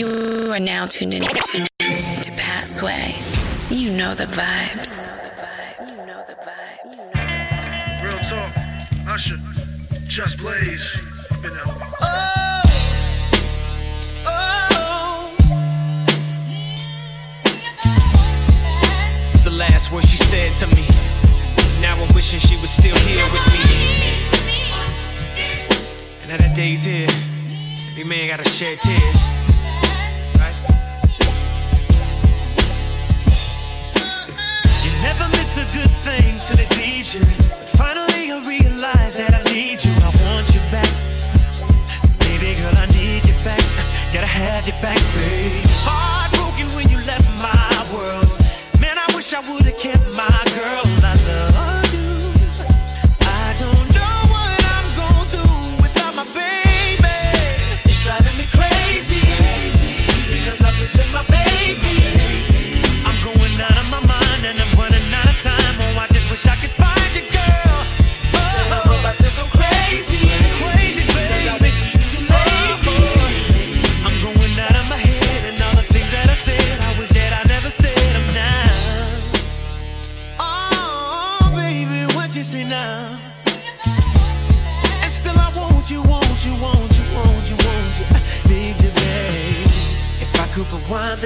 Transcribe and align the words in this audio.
You 0.00 0.50
are 0.50 0.58
now 0.58 0.86
tuned 0.86 1.12
in 1.12 1.20
to 1.20 2.32
Passway. 2.34 3.12
You 3.68 3.94
know 3.98 4.14
the 4.14 4.24
vibes. 4.24 5.36
Real 8.02 8.18
talk, 8.20 8.50
Usher, 9.06 9.36
Just 10.06 10.38
Blaze, 10.38 10.98
been 11.42 11.54
helping. 11.54 11.82
was 19.32 19.44
the 19.44 19.54
last 19.58 19.92
word 19.92 20.04
she 20.04 20.16
said 20.16 20.54
to 20.66 20.74
me. 20.74 20.86
Now 21.82 22.02
I'm 22.02 22.14
wishing 22.14 22.40
she 22.40 22.56
was 22.62 22.70
still 22.70 22.96
here 23.00 23.26
with 23.34 23.46
me. 23.52 23.60
And 26.22 26.30
now 26.30 26.38
that 26.38 26.56
day's 26.56 26.86
here, 26.86 27.06
every 27.90 28.04
man 28.04 28.28
gotta 28.28 28.48
shed 28.48 28.80
tears. 28.80 29.29
A 35.60 35.64
good 35.76 35.94
thing 36.00 36.36
till 36.46 36.58
it 36.58 36.70
leaves 36.76 37.12
you. 37.14 37.20
But 37.20 37.68
finally, 37.76 38.32
I 38.32 38.40
realize 38.48 39.14
that 39.16 39.32
I 39.36 39.42
need 39.52 39.84
you. 39.84 39.92
I 40.00 40.10
want 40.24 40.48
you 40.54 40.62
back. 40.72 40.88
Baby 42.24 42.56
girl, 42.56 42.76
I 42.76 42.86
need 42.96 43.24
you 43.28 43.36
back. 43.44 43.60
Gotta 44.12 44.26
have 44.26 44.66
you 44.66 44.72
back, 44.80 45.00
babe. 45.12 45.64
Heartbroken 45.84 46.68
when 46.74 46.88
you 46.88 46.96
left 47.04 47.28
my 47.44 47.72
world. 47.92 48.28
Man, 48.80 48.96
I 48.96 49.06
wish 49.14 49.34
I 49.34 49.40
would've 49.48 49.76
kept 49.76 50.04
my 50.16 50.39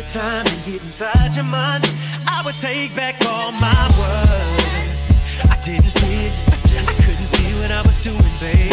rewind 0.04 0.08
time 0.08 0.46
and 0.46 0.64
get 0.64 0.82
inside 0.82 1.34
your 1.34 1.44
mind, 1.44 1.84
I 2.26 2.42
would 2.44 2.54
take 2.54 2.94
back 2.94 3.14
all 3.26 3.52
my 3.52 3.88
words. 3.98 5.40
I 5.50 5.58
didn't 5.62 5.88
see 5.88 6.26
it, 6.26 6.32
I 6.88 6.94
couldn't 7.02 7.26
see 7.26 7.54
what 7.60 7.70
I 7.70 7.82
was 7.82 7.98
doing, 7.98 8.18
babe. 8.40 8.72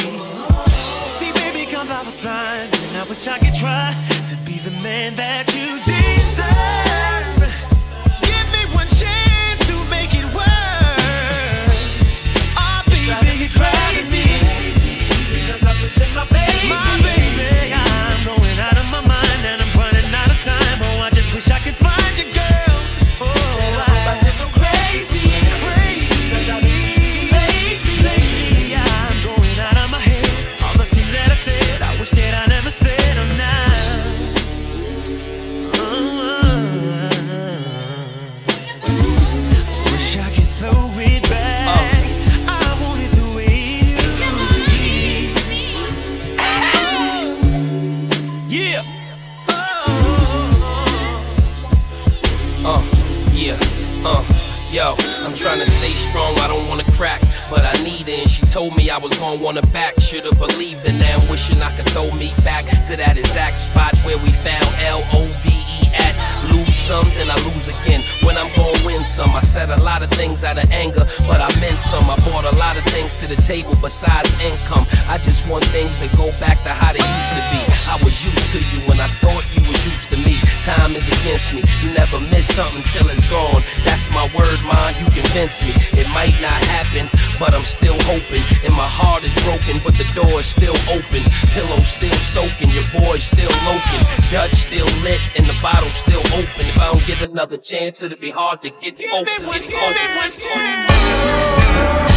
See, 1.07 1.31
baby, 1.33 1.65
cause 1.71 1.89
I 1.89 2.03
was 2.03 2.19
blind, 2.19 2.73
and 2.73 2.97
I 2.97 3.03
wish 3.07 3.27
I 3.27 3.37
could 3.39 3.55
try 3.55 3.93
to 4.29 4.35
be 4.45 4.59
the 4.59 4.71
man 4.83 5.15
that 5.15 5.47
you 5.55 5.79
deserve. 5.83 7.52
Give 8.21 8.47
me 8.52 8.65
one 8.75 8.87
chance 8.87 9.67
to 9.67 9.75
make 9.89 10.13
it 10.13 10.25
work. 10.33 11.71
Oh, 12.57 12.81
baby, 12.87 13.37
you're 13.39 13.49
driving 13.49 14.09
me 14.11 14.25
because 15.33 15.65
I'm 15.65 15.75
missing. 15.77 16.13
My 16.15 16.25
baby, 16.25 16.50
the 73.31 73.42
table 73.47 73.80
besides 73.80 74.27
income. 74.43 74.83
I 75.08 75.15
just 75.17 75.47
want 75.47 75.64
things 75.71 75.95
to 76.03 76.08
go 76.19 76.27
back 76.43 76.59
to 76.67 76.71
how 76.75 76.92
they 76.92 76.99
used 76.99 77.31
to 77.31 77.43
be. 77.55 77.61
I 77.87 77.95
was 78.03 78.19
used 78.27 78.52
to 78.52 78.59
you 78.59 78.83
when 78.92 78.99
I 78.99 79.08
thought 79.23 79.47
you 79.55 79.64
was 79.64 79.80
used 79.87 80.11
to 80.11 80.19
me. 80.19 80.36
Time 80.67 80.92
is 80.99 81.08
against 81.08 81.55
me. 81.55 81.64
You 81.80 81.95
never 81.95 82.20
miss 82.27 82.52
something 82.52 82.83
till 82.91 83.08
it's 83.08 83.23
gone. 83.31 83.64
That's 83.87 84.11
my 84.11 84.27
word, 84.36 84.59
man. 84.67 84.91
You 84.99 85.08
convince 85.15 85.64
me. 85.64 85.71
It 85.95 86.11
might 86.11 86.36
not 86.43 86.59
happen, 86.75 87.08
but 87.39 87.55
I'm 87.55 87.64
still 87.64 87.95
hoping. 88.11 88.43
And 88.67 88.75
my 88.75 88.89
heart 88.89 89.23
is 89.23 89.33
broken, 89.47 89.80
but 89.80 89.95
the 89.95 90.08
door 90.11 90.43
is 90.43 90.52
still 90.52 90.75
open. 90.91 91.23
Pillow 91.55 91.80
still 91.80 92.20
soaking, 92.20 92.75
your 92.75 92.87
boy's 92.91 93.23
still 93.23 93.53
loking. 93.64 94.03
Dutch 94.27 94.59
still 94.59 94.89
lit, 95.08 95.23
and 95.39 95.47
the 95.47 95.55
bottle 95.64 95.89
still 95.95 96.23
open. 96.36 96.67
If 96.67 96.75
I 96.75 96.91
don't 96.91 97.05
get 97.08 97.23
another 97.23 97.55
chance, 97.55 98.03
it'll 98.03 98.20
be 98.20 98.36
hard 98.36 98.59
to 98.67 98.70
get 98.83 98.99
focused. 98.99 99.71
For 99.71 99.93
the 99.95 100.03
ladies. 100.20 100.52
Look 100.52 101.55
here, 101.64 101.87
girl. 101.95 102.11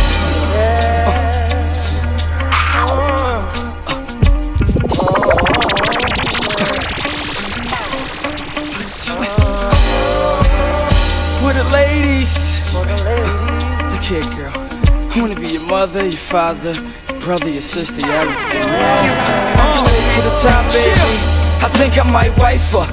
Mother, 15.84 16.04
your 16.04 16.12
father, 16.12 16.72
your 16.72 17.20
brother, 17.20 17.50
your 17.50 17.60
sister, 17.60 18.06
your 18.06 18.16
everything. 18.16 18.64
I'm 18.72 19.84
straight 19.84 20.06
to 20.14 20.20
the 20.22 20.32
top, 20.40 20.64
baby. 20.72 21.34
I 21.60 21.68
think 21.76 21.98
I 21.98 22.10
might 22.10 22.36
wife 22.38 22.72
her. 22.72 22.86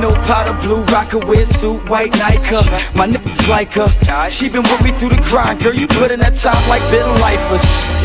Know, 0.00 0.12
powder 0.24 0.52
blue, 0.60 0.82
Rocawear 0.84 1.46
suit, 1.46 1.88
white 1.88 2.12
Nike. 2.18 2.54
My 2.94 3.06
niggas 3.36 3.48
like 3.48 3.72
her. 3.72 4.30
She 4.30 4.48
been 4.48 4.62
with 4.62 4.82
me 4.82 4.92
through 4.92 5.10
the 5.10 5.22
grind, 5.28 5.62
girl. 5.62 5.74
You 5.74 5.86
put 5.86 6.10
in 6.10 6.20
that 6.20 6.34
time 6.34 6.68
like 6.68 6.82
been 6.90 7.06
lifers. 7.20 7.64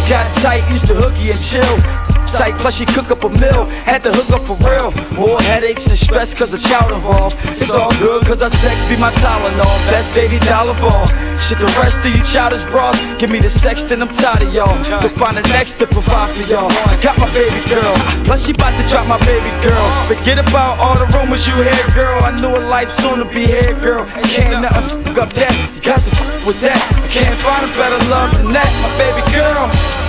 Got 0.10 0.26
tight, 0.42 0.70
used 0.72 0.88
to 0.88 0.96
hooky 0.96 1.32
and 1.32 1.40
chill 1.40 2.01
tight, 2.38 2.56
plus 2.60 2.78
she 2.78 2.86
cook 2.86 3.12
up 3.12 3.24
a 3.24 3.30
meal. 3.30 3.66
Had 3.84 4.04
to 4.04 4.12
hook 4.12 4.32
up 4.32 4.42
for 4.42 4.58
real. 4.64 4.92
More 5.16 5.40
headaches 5.42 5.88
and 5.88 5.98
stress 5.98 6.34
cause 6.34 6.54
of 6.54 6.62
child 6.62 6.92
involved. 6.92 7.38
It's 7.50 7.72
all 7.72 7.92
good 8.00 8.26
cause 8.26 8.42
our 8.42 8.50
sex 8.50 8.88
be 8.90 8.98
my 8.98 9.12
Tylenol. 9.20 9.76
Best 9.92 10.14
baby 10.16 10.40
dollar 10.46 10.72
of 10.72 10.84
all. 10.84 11.08
Shit, 11.38 11.60
the 11.60 11.68
rest 11.82 12.00
of 12.06 12.14
you 12.14 12.24
childish 12.24 12.64
bras, 12.66 12.96
give 13.18 13.30
me 13.30 13.40
the 13.40 13.50
sex, 13.50 13.84
then 13.84 14.02
I'm 14.02 14.10
tired 14.10 14.44
of 14.44 14.54
y'all. 14.54 14.72
So 14.84 15.10
find 15.10 15.38
the 15.38 15.42
next 15.50 15.76
to 15.80 15.88
provide 15.88 16.30
for 16.30 16.44
y'all. 16.50 16.70
Got 17.02 17.18
my 17.18 17.28
baby 17.34 17.60
girl, 17.68 17.94
plus 18.24 18.46
she 18.46 18.54
bout 18.54 18.72
to 18.80 18.88
drop 18.88 19.08
my 19.08 19.20
baby 19.26 19.50
girl. 19.66 19.86
Forget 20.08 20.38
about 20.38 20.80
all 20.80 20.96
the 20.96 21.08
rumors 21.18 21.48
you 21.48 21.56
hear, 21.56 21.86
girl. 21.94 22.24
I 22.24 22.32
knew 22.40 22.56
a 22.56 22.64
life 22.70 22.92
soon 22.92 23.20
to 23.20 23.26
be 23.26 23.46
here, 23.46 23.74
girl. 23.82 24.06
Can't 24.32 24.62
nothing 24.62 25.04
fuck 25.04 25.18
up 25.18 25.34
that. 25.34 25.54
You 25.76 25.82
got 25.82 26.00
to 26.00 26.10
fuck 26.16 26.46
with 26.46 26.62
that. 26.62 26.78
I 26.78 27.08
can't 27.10 27.38
find 27.40 27.66
a 27.66 27.72
better 27.76 28.00
love 28.10 28.32
than 28.38 28.54
that, 28.54 28.70
my 28.80 28.90
baby 29.02 29.22
girl. 29.36 30.01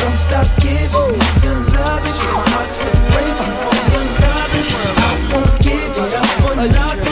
Don't 0.00 0.18
stop 0.18 0.46
giving 0.60 1.12
me 1.12 1.26
your 1.42 1.60
cause 1.72 2.04
my 2.32 2.42
heart's 2.52 2.78
been 2.78 3.00
racing 3.16 3.56
for 3.62 3.74
your 3.92 4.06
love. 4.22 4.50
I 4.96 5.12
won't 5.32 5.54
give 5.62 5.92
it 5.96 6.14
up 6.14 6.26
for 6.42 6.54
nothing, 6.56 7.03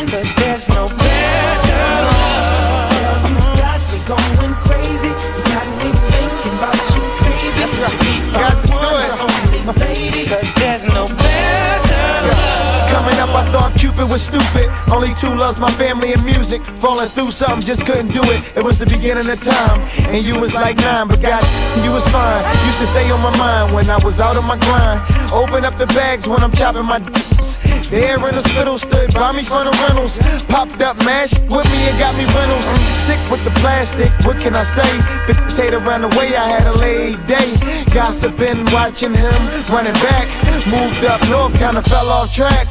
was 14.12 14.26
stupid. 14.26 14.69
Only 14.93 15.09
two 15.14 15.35
loves 15.35 15.59
my 15.59 15.70
family 15.70 16.12
and 16.12 16.23
music. 16.23 16.61
Falling 16.85 17.09
through 17.09 17.31
something, 17.31 17.62
just 17.62 17.87
couldn't 17.87 18.12
do 18.12 18.20
it. 18.25 18.41
It 18.55 18.62
was 18.62 18.79
the 18.79 18.85
beginning 18.85 19.29
of 19.29 19.41
time, 19.41 19.81
and 20.12 20.23
you 20.23 20.38
was 20.38 20.55
like 20.55 20.76
nine, 20.76 21.09
but 21.09 21.23
God, 21.23 21.43
you 21.82 21.91
was 21.91 22.06
fine. 22.09 22.44
Used 22.67 22.81
to 22.81 22.87
stay 22.87 23.11
on 23.11 23.23
my 23.23 23.35
mind 23.38 23.75
when 23.75 23.88
I 23.88 23.97
was 24.05 24.20
out 24.20 24.37
of 24.37 24.44
my 24.44 24.59
grind. 24.59 25.00
Open 25.32 25.64
up 25.64 25.76
the 25.76 25.87
bags 25.87 26.29
when 26.29 26.43
I'm 26.43 26.53
chopping 26.53 26.85
my. 26.85 26.99
The 26.99 27.62
air 27.93 28.17
in 28.29 28.35
the 28.35 28.43
spittle 28.43 28.79
stood 28.79 29.12
by 29.12 29.33
me 29.33 29.43
from 29.43 29.67
the 29.67 29.75
rentals. 29.85 30.19
Popped 30.49 30.81
up 30.83 30.97
mash 31.05 31.33
with 31.53 31.69
me 31.69 31.81
and 31.89 31.97
got 31.99 32.17
me 32.17 32.25
rentals. 32.33 32.67
Sick 32.97 33.21
with 33.31 33.44
the 33.44 33.53
plastic, 33.61 34.11
what 34.25 34.41
can 34.41 34.55
I 34.56 34.62
say? 34.62 34.89
Bitches 35.29 35.61
hate 35.61 35.75
around 35.75 36.03
the 36.03 36.12
way 36.17 36.35
I 36.37 36.47
had 36.49 36.67
a 36.67 36.75
late 36.81 37.21
day. 37.27 37.49
Gossiping, 37.93 38.65
watching 38.73 39.15
him 39.15 39.41
running 39.69 39.97
back. 40.00 40.27
Moved 40.67 41.05
up 41.05 41.21
north, 41.29 41.53
kinda 41.59 41.83
fell 41.83 42.09
off 42.09 42.33
track. 42.33 42.67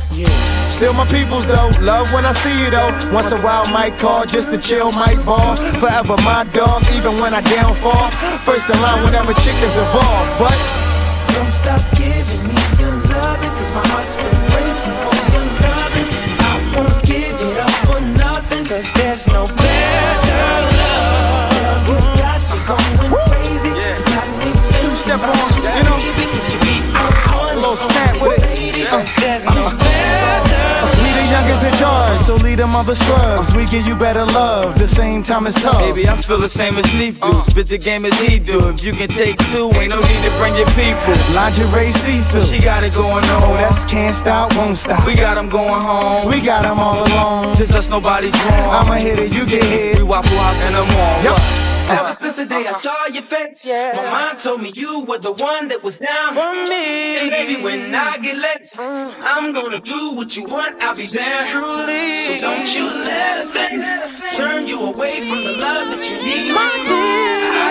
Still 0.69 0.93
my 0.93 1.05
peoples 1.07 1.45
though, 1.45 1.69
love 1.81 2.11
when 2.13 2.25
I 2.25 2.31
see 2.31 2.57
you 2.57 2.71
though. 2.71 2.91
Once 3.13 3.31
a 3.31 3.39
while 3.41 3.65
might 3.69 3.99
call 3.99 4.25
just 4.25 4.49
to 4.51 4.57
chill, 4.57 4.91
might 4.93 5.21
ball. 5.25 5.55
Forever 5.77 6.17
my 6.25 6.43
dog, 6.53 6.81
even 6.97 7.13
when 7.21 7.33
I 7.33 7.41
downfall. 7.41 8.09
First 8.41 8.69
in 8.69 8.81
line 8.81 9.03
whenever 9.03 9.33
chickens 9.33 9.77
involved, 9.77 10.39
but 10.39 10.57
Don't 11.35 11.53
stop 11.53 11.81
giving 11.95 12.43
me 12.49 12.59
your 12.79 12.95
loving, 13.13 13.53
cause 13.55 13.71
my 13.73 13.87
heart's 13.87 14.17
been 14.17 14.50
for 14.73 15.11
loving. 15.59 16.07
I 16.39 16.71
won't 16.75 17.05
give 17.05 17.35
it 17.35 17.57
up 17.59 17.71
for 17.83 17.99
nothing, 18.15 18.65
cause 18.65 18.89
there's 18.93 19.27
no 19.27 19.45
better 19.47 20.43
love. 20.79 21.87
You 21.87 21.97
got 22.15 22.39
going 22.67 23.11
crazy. 23.27 23.71
Got 24.15 24.27
me 24.39 24.51
two 24.79 24.95
step 24.95 25.19
on, 25.19 25.35
you 25.59 25.83
know, 25.83 25.99
Baby, 25.99 26.23
could 26.31 26.47
you 26.53 26.59
be 26.63 26.75
my 26.93 27.51
a 27.51 27.55
little 27.55 27.75
snap 27.75 28.21
with 28.21 28.39
it. 28.39 28.87
Cause 28.87 29.13
there's 29.19 29.45
no 29.45 29.69
better 29.77 30.70
Youngest 31.31 31.63
in 31.63 31.73
charge, 31.79 32.19
so 32.19 32.35
lead 32.35 32.59
them 32.59 32.75
other 32.75 32.93
scrubs. 32.93 33.53
We 33.55 33.65
give 33.65 33.87
you 33.87 33.95
better 33.95 34.25
love, 34.25 34.77
the 34.77 34.87
same 34.87 35.23
time 35.23 35.47
as 35.47 35.55
tough. 35.55 35.79
Baby, 35.79 36.07
I 36.09 36.15
feel 36.17 36.39
the 36.39 36.49
same 36.49 36.77
as 36.77 36.93
Leaf 36.93 37.19
do. 37.21 37.27
Uh. 37.27 37.41
Spit 37.43 37.67
the 37.67 37.77
game 37.77 38.05
as 38.05 38.19
he 38.19 38.37
do. 38.37 38.67
If 38.69 38.83
you 38.83 38.91
can 38.91 39.07
take 39.07 39.37
two, 39.51 39.71
ain't 39.79 39.89
no 39.89 39.99
need 39.99 40.21
to 40.27 40.31
bring 40.39 40.55
your 40.55 40.67
people. 40.75 41.15
Lingerie 41.33 41.93
seafood. 41.93 42.43
She 42.43 42.59
got 42.59 42.83
it 42.83 42.93
going 42.93 43.23
on. 43.23 43.43
Oh, 43.43 43.55
that's 43.55 43.85
can't 43.85 44.15
stop, 44.15 44.55
won't 44.57 44.77
stop. 44.77 45.05
We 45.07 45.15
got 45.15 45.37
'em 45.37 45.49
going 45.49 45.81
home. 45.81 46.27
We 46.27 46.41
got 46.41 46.65
'em 46.65 46.79
all 46.79 46.99
alone. 46.99 47.55
Just 47.55 47.75
us, 47.75 47.89
nobody 47.89 48.29
drawn. 48.31 48.69
I'ma 48.69 48.95
hit 48.95 49.17
it, 49.17 49.31
you 49.31 49.45
get 49.45 49.63
hit. 49.63 49.97
We 49.97 50.03
waffle 50.03 50.37
house 50.37 50.61
in 50.67 50.73
the 50.73 50.83
mall. 50.83 51.23
Yup. 51.23 51.41
Ever 51.91 52.13
since 52.13 52.35
the 52.37 52.45
day 52.45 52.65
I 52.67 52.71
saw 52.71 53.07
your 53.07 53.23
face, 53.23 53.67
my 53.67 54.09
mind 54.11 54.39
told 54.39 54.61
me 54.61 54.71
you 54.73 55.03
were 55.03 55.17
the 55.17 55.33
one 55.33 55.67
that 55.67 55.83
was 55.83 55.97
down 55.97 56.33
for 56.33 56.53
me. 56.71 57.19
And 57.19 57.29
baby, 57.31 57.61
when 57.63 57.93
I 57.93 58.17
get 58.17 58.37
legs, 58.37 58.75
mm. 58.75 59.13
I'm 59.21 59.51
gonna 59.53 59.81
do 59.81 60.13
what 60.13 60.37
you 60.37 60.45
want. 60.45 60.81
I'll 60.81 60.95
be 60.95 61.07
there 61.07 61.43
truly. 61.47 62.23
So 62.25 62.47
don't 62.47 62.75
you 62.75 62.85
let 62.85 63.45
a 63.45 63.49
thing 63.49 64.37
turn 64.37 64.67
you 64.67 64.79
away 64.79 65.21
from 65.27 65.43
the 65.43 65.51
love 65.51 65.91
that 65.91 66.03
you 66.09 66.17
need. 66.23 66.55
I 66.55 66.83
don't 66.87 67.70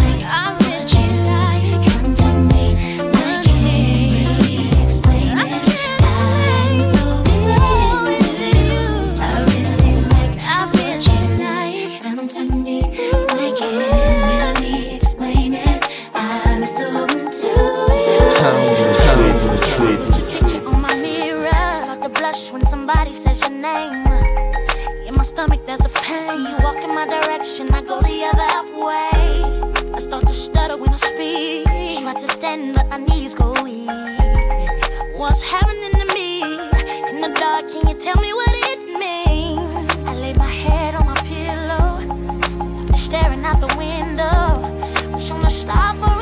my 27.05 27.21
direction, 27.21 27.73
I 27.73 27.81
go 27.81 27.99
the 28.01 28.17
other 28.31 28.55
way. 28.85 29.91
I 29.93 29.99
start 29.99 30.27
to 30.27 30.33
stutter 30.33 30.77
when 30.77 30.93
I 30.93 30.97
speak. 30.97 31.65
Try 32.01 32.13
to 32.13 32.27
stand, 32.27 32.75
but 32.75 32.89
my 32.89 32.97
knees 32.97 33.33
go 33.33 33.53
weak. 33.63 33.89
What's 35.15 35.41
happening 35.41 35.93
to 36.01 36.05
me? 36.13 36.43
In 37.09 37.21
the 37.21 37.31
dark, 37.39 37.69
can 37.69 37.87
you 37.87 37.95
tell 37.95 38.17
me 38.17 38.33
what 38.33 38.53
it 38.71 38.81
means? 38.99 39.91
I 40.05 40.13
lay 40.13 40.33
my 40.33 40.45
head 40.45 40.93
on 40.93 41.07
my 41.07 41.15
pillow, 41.31 42.95
staring 42.95 43.45
out 43.45 43.59
the 43.61 43.73
window. 43.77 44.61
Wish 45.11 45.31
on 45.31 45.43
a 45.43 45.49
star 45.49 45.95
for 45.95 46.20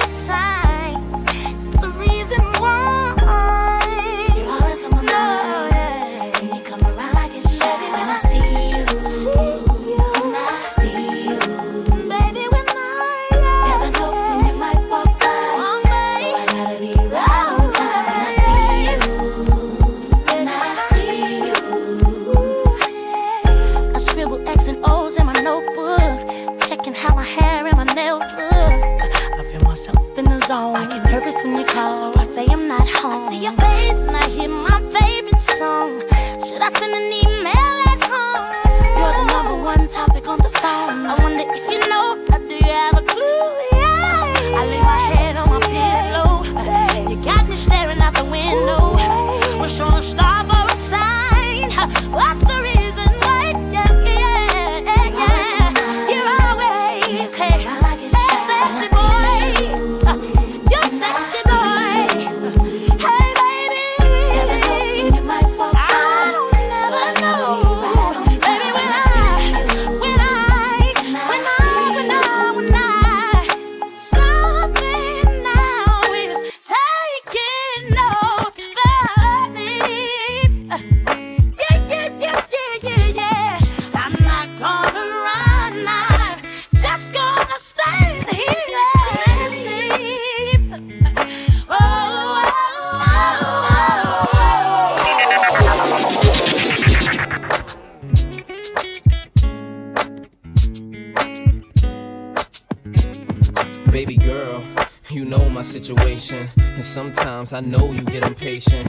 sometimes 107.46 107.54
I 107.54 107.78
know 107.78 107.92
you 107.92 108.02
get 108.02 108.24
impatient. 108.24 108.89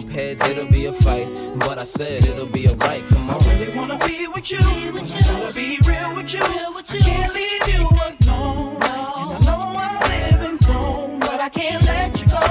heads, 0.05 0.47
it'll 0.49 0.69
be 0.71 0.85
a 0.85 0.93
fight. 0.93 1.27
But 1.59 1.79
I 1.79 1.83
said 1.83 2.23
it'll 2.25 2.47
be 2.47 2.67
alright. 2.69 3.03
Come 3.09 3.29
on. 3.29 3.41
I 3.41 3.59
really 3.59 3.77
wanna 3.77 3.97
be 3.99 4.27
with 4.27 4.51
you. 4.51 4.59
I 4.59 4.91
wanna 5.33 5.53
be 5.53 5.77
real 5.87 6.15
with 6.15 6.33
you. 6.33 6.41
I 6.43 6.81
can't 6.87 7.33
leave 7.33 7.67
you 7.73 7.87
alone. 7.87 8.75
And 8.75 9.31
I 9.33 9.39
know 9.45 9.61
I'm 9.77 9.99
living 10.09 10.57
wrong, 10.67 11.19
but 11.19 11.39
I 11.39 11.49
can't 11.49 11.83
let 11.85 12.19
you 12.19 12.27
go. 12.27 12.41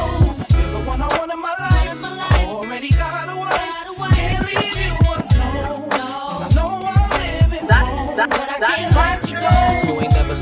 You're 0.57 0.73
the 0.73 0.83
one 0.87 1.03
I 1.03 1.09
want 1.19 1.33
in 1.33 1.41
my 1.41 1.55
life. 1.59 2.53
Already 2.53 2.91
got 2.91 3.29
a 3.29 3.37
wife. 3.37 4.15
Can't 4.15 4.47
leave 4.47 4.77
you 4.87 4.95
alone. 5.09 5.89
And 5.93 6.45
I 6.45 6.49
know 6.57 6.71
I'm 6.87 7.11
living 7.11 7.69
wrong, 7.69 7.99
but 8.17 8.31
I 8.31 8.65
can't 8.65 8.95
let 8.95 9.31
you 9.31 9.41
go. 9.41 9.90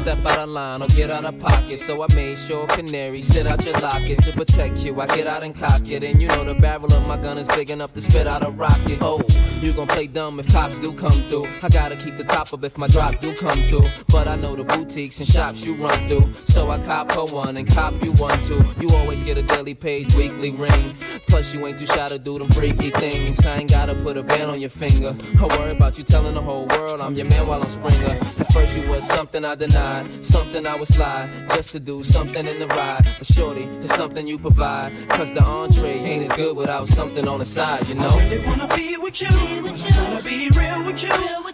Step 0.09 0.25
out 0.25 0.39
of 0.39 0.49
line 0.49 0.81
or 0.81 0.87
get 0.87 1.11
out 1.11 1.27
of 1.27 1.39
pocket. 1.39 1.79
So 1.79 2.03
I 2.03 2.07
made 2.15 2.39
sure 2.39 2.67
canary 2.67 3.21
sit 3.21 3.47
out 3.47 3.63
your 3.67 3.75
locket 3.75 4.19
to 4.23 4.33
protect 4.33 4.79
you. 4.79 4.99
I 4.99 5.07
get 5.07 5.27
out 5.27 5.43
and 5.43 5.55
cock 5.55 5.87
it. 5.91 6.03
And 6.03 6.23
you 6.23 6.29
know 6.29 6.45
the 6.45 6.55
barrel 6.55 6.91
of 6.95 7.07
my 7.07 7.19
gun 7.19 7.37
is 7.37 7.47
big 7.49 7.69
enough 7.69 7.93
to 7.93 8.01
spit 8.01 8.27
out 8.27 8.43
a 8.43 8.49
rocket. 8.49 8.97
Oh, 9.03 9.23
you 9.61 9.75
gon' 9.75 9.87
play 9.87 10.07
dumb 10.07 10.41
if 10.41 10.51
cops 10.51 10.79
do 10.79 10.95
come 10.95 11.11
through. 11.11 11.45
I 11.63 11.69
gotta 11.69 11.95
keep 11.95 12.17
the 12.17 12.25
top 12.25 12.55
up 12.55 12.65
if 12.65 12.79
my 12.79 12.89
drop 12.89 13.21
do 13.21 13.35
come 13.35 13.59
through. 13.69 13.87
But 14.11 14.29
I 14.29 14.37
know 14.37 14.57
the 14.57 14.65
boutiques 14.65 15.19
and 15.19 15.29
shops 15.29 15.63
you 15.63 15.75
run 15.75 15.93
through. 16.09 16.33
So 16.39 16.71
I 16.71 16.79
cop 16.79 17.13
her 17.13 17.27
one 17.27 17.59
and 17.59 17.69
cop 17.69 17.93
you 18.03 18.13
one 18.13 18.41
too. 18.45 18.65
You 18.81 18.89
always 18.97 19.23
get 19.23 19.37
a 19.37 19.43
daily 19.43 19.75
page, 19.75 20.15
weekly 20.15 20.53
ring. 20.53 20.91
Plus 21.29 21.53
you 21.53 21.67
ain't 21.67 21.79
too 21.79 21.85
shy 21.85 22.09
to 22.09 22.19
do 22.19 22.39
them 22.39 22.49
freaky 22.49 22.89
things. 22.89 23.45
I 23.45 23.59
ain't 23.59 23.71
gotta 23.71 23.95
put 23.95 24.17
a 24.17 24.23
band 24.23 24.51
on 24.51 24.59
your 24.59 24.71
finger. 24.71 25.15
I 25.39 25.59
worry 25.59 25.73
about 25.73 25.99
you 25.99 26.05
telling 26.05 26.33
the 26.33 26.41
whole 26.41 26.67
world 26.69 27.03
I'm 27.03 27.15
your 27.15 27.27
man 27.27 27.47
while 27.47 27.61
I'm 27.61 27.69
Springer. 27.69 28.15
At 28.41 28.51
first 28.55 28.75
you 28.75 28.89
was 28.89 29.07
something 29.07 29.45
I 29.45 29.55
denied, 29.55 29.98
something 30.23 30.67
I 30.67 30.77
would 30.77 30.89
slide 30.89 31.29
just 31.51 31.71
to 31.71 31.81
do 31.81 32.03
something 32.03 32.47
in 32.47 32.59
the 32.59 32.67
ride. 32.67 33.07
But 33.19 33.27
shorty, 33.27 33.63
it's 33.81 33.95
something 33.95 34.27
you 34.27 34.39
provide. 34.39 34.93
Cause 35.09 35.31
the 35.33 35.43
entree 35.43 35.99
ain't 35.99 36.31
as 36.31 36.37
good 36.37 36.57
without 36.57 36.87
something 36.87 37.27
on 37.27 37.39
the 37.39 37.45
side, 37.45 37.87
you 37.89 37.95
know? 37.95 38.09
I 38.09 38.29
really 38.29 38.47
wanna 38.47 38.69
be 38.77 38.97
with 38.97 39.21
you. 39.21 39.29
I 39.31 39.61
wanna 39.63 40.23
be 40.23 40.51
real 40.57 40.85
with 40.85 41.03
you. 41.03 41.11
I 41.11 41.17
can't 41.17 41.48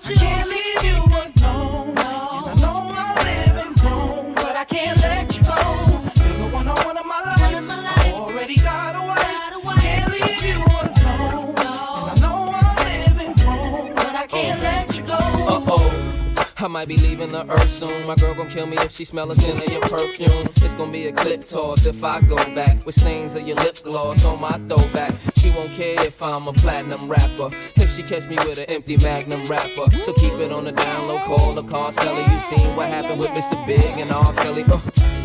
might 16.74 16.88
be 16.88 16.96
leaving 16.96 17.30
the 17.30 17.48
earth 17.52 17.70
soon. 17.70 18.04
My 18.04 18.16
girl 18.16 18.34
gon' 18.34 18.48
kill 18.48 18.66
me 18.66 18.76
if 18.78 18.90
she 18.90 19.04
smell 19.04 19.30
a 19.30 19.34
scent 19.36 19.64
of 19.64 19.72
your 19.72 19.80
perfume. 19.82 20.48
It's 20.56 20.74
gonna 20.74 20.90
be 20.90 21.06
a 21.06 21.12
clip 21.12 21.44
toss 21.44 21.86
if 21.86 22.02
I 22.02 22.20
go 22.20 22.34
back 22.52 22.84
with 22.84 22.96
stains 22.96 23.36
of 23.36 23.46
your 23.46 23.56
lip 23.58 23.80
gloss 23.84 24.24
on 24.24 24.40
my 24.40 24.58
throwback. 24.66 25.14
She 25.36 25.50
won't 25.50 25.70
care 25.70 25.94
if 26.04 26.20
I'm 26.20 26.48
a 26.48 26.52
platinum 26.52 27.08
rapper. 27.08 27.50
If 27.76 27.94
she 27.94 28.02
catch 28.02 28.26
me 28.26 28.34
with 28.48 28.58
an 28.58 28.64
empty 28.64 28.96
magnum 28.96 29.46
rapper. 29.46 29.88
So 30.02 30.12
keep 30.14 30.32
it 30.32 30.50
on 30.50 30.64
the 30.64 30.72
down 30.72 31.06
low, 31.06 31.20
call 31.20 31.52
the 31.52 31.62
car 31.62 31.92
seller. 31.92 32.28
You 32.32 32.40
seen 32.40 32.74
what 32.74 32.88
happened 32.88 33.20
with 33.20 33.30
Mr. 33.30 33.64
Big 33.68 33.96
and 33.98 34.10
R. 34.10 34.32
Kelly. 34.34 34.64
Uh. 34.64 34.80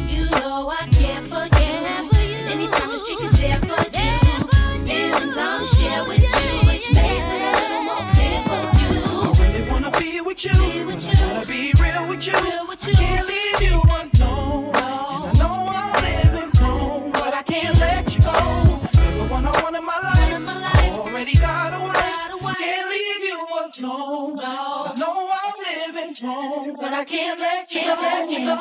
You 0.07 0.25
know 0.29 0.69
I 0.69 0.87
can't 0.91 1.25
forget. 1.25 1.73
Anytime 2.53 2.89
this 2.89 3.07
chick 3.07 3.21
is 3.23 3.39
there 3.39 3.59
for 3.61 3.81
you, 3.97 4.85
feelings 4.85 5.35
I'll 5.35 5.65
share 5.65 6.03
with 6.03 6.21
you, 6.21 6.67
which 6.69 6.85
makes 6.93 7.27
it 7.35 7.41
a 7.41 7.51
little 7.57 7.83
more 7.89 8.05
clear 8.13 8.39
for 8.45 8.61
you. 8.77 8.91
I 9.25 9.51
really 9.51 9.71
wanna 9.71 9.91
be 9.97 10.21
with 10.21 10.45
you. 10.45 10.51
I 10.53 10.85
wanna 10.85 10.97
be 10.97 11.08
can't 27.09 27.39
let 27.41 27.73
you 27.73 27.81
go. 27.81 28.55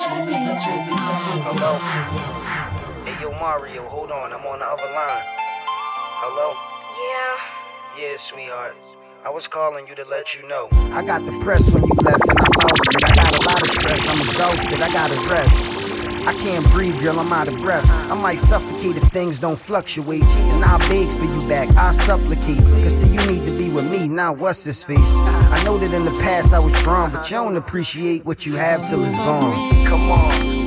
Hello? 1.44 1.76
Hey, 3.04 3.20
yo, 3.20 3.30
Mario, 3.32 3.86
hold 3.88 4.10
on. 4.10 4.32
I'm 4.32 4.44
on 4.46 4.58
the 4.60 4.64
other 4.64 4.90
line. 4.94 5.22
Hello? 6.20 6.54
Yeah. 6.96 8.02
Yeah, 8.02 8.16
sweetheart. 8.16 8.74
I 9.24 9.30
was 9.30 9.46
calling 9.46 9.86
you 9.86 9.94
to 9.96 10.04
let 10.04 10.34
you 10.34 10.48
know. 10.48 10.68
I 10.92 11.04
got 11.04 11.24
depressed 11.26 11.74
when 11.74 11.82
you 11.82 11.92
left 12.02 12.26
and 12.28 12.38
I 12.38 12.48
lost 12.64 12.88
it. 12.88 13.04
I 13.04 13.14
got 13.14 13.34
a 13.34 13.44
lot 13.44 13.62
of 13.62 13.68
stress, 13.68 14.08
I'm 14.08 14.20
exhausted, 14.20 14.80
I 14.80 14.92
gotta 14.92 15.16
rest. 15.30 16.07
I 16.28 16.34
can't 16.34 16.62
breathe, 16.72 17.00
girl, 17.00 17.18
I'm 17.18 17.32
out 17.32 17.48
of 17.48 17.56
breath. 17.56 17.88
I 18.10 18.14
might 18.14 18.38
suffocate 18.38 18.96
if 18.96 19.02
things 19.04 19.38
don't 19.38 19.58
fluctuate. 19.58 20.22
And 20.22 20.62
I'll 20.62 20.78
beg 20.80 21.08
for 21.08 21.24
you 21.24 21.48
back, 21.48 21.74
I 21.74 21.90
supplicate. 21.90 22.58
Cause 22.82 23.00
see, 23.00 23.16
you 23.16 23.32
need 23.32 23.48
to 23.48 23.56
be 23.56 23.70
with 23.70 23.86
me, 23.86 24.08
now 24.08 24.34
what's 24.34 24.62
this 24.62 24.82
face? 24.82 25.16
I 25.20 25.64
know 25.64 25.78
that 25.78 25.90
in 25.94 26.04
the 26.04 26.10
past 26.20 26.52
I 26.52 26.58
was 26.58 26.76
strong, 26.76 27.12
but 27.12 27.30
you 27.30 27.38
don't 27.38 27.56
appreciate 27.56 28.26
what 28.26 28.44
you 28.44 28.56
have 28.56 28.86
till 28.86 29.02
it's 29.06 29.16
gone. 29.16 29.86
Come 29.86 30.10
on. 30.10 30.57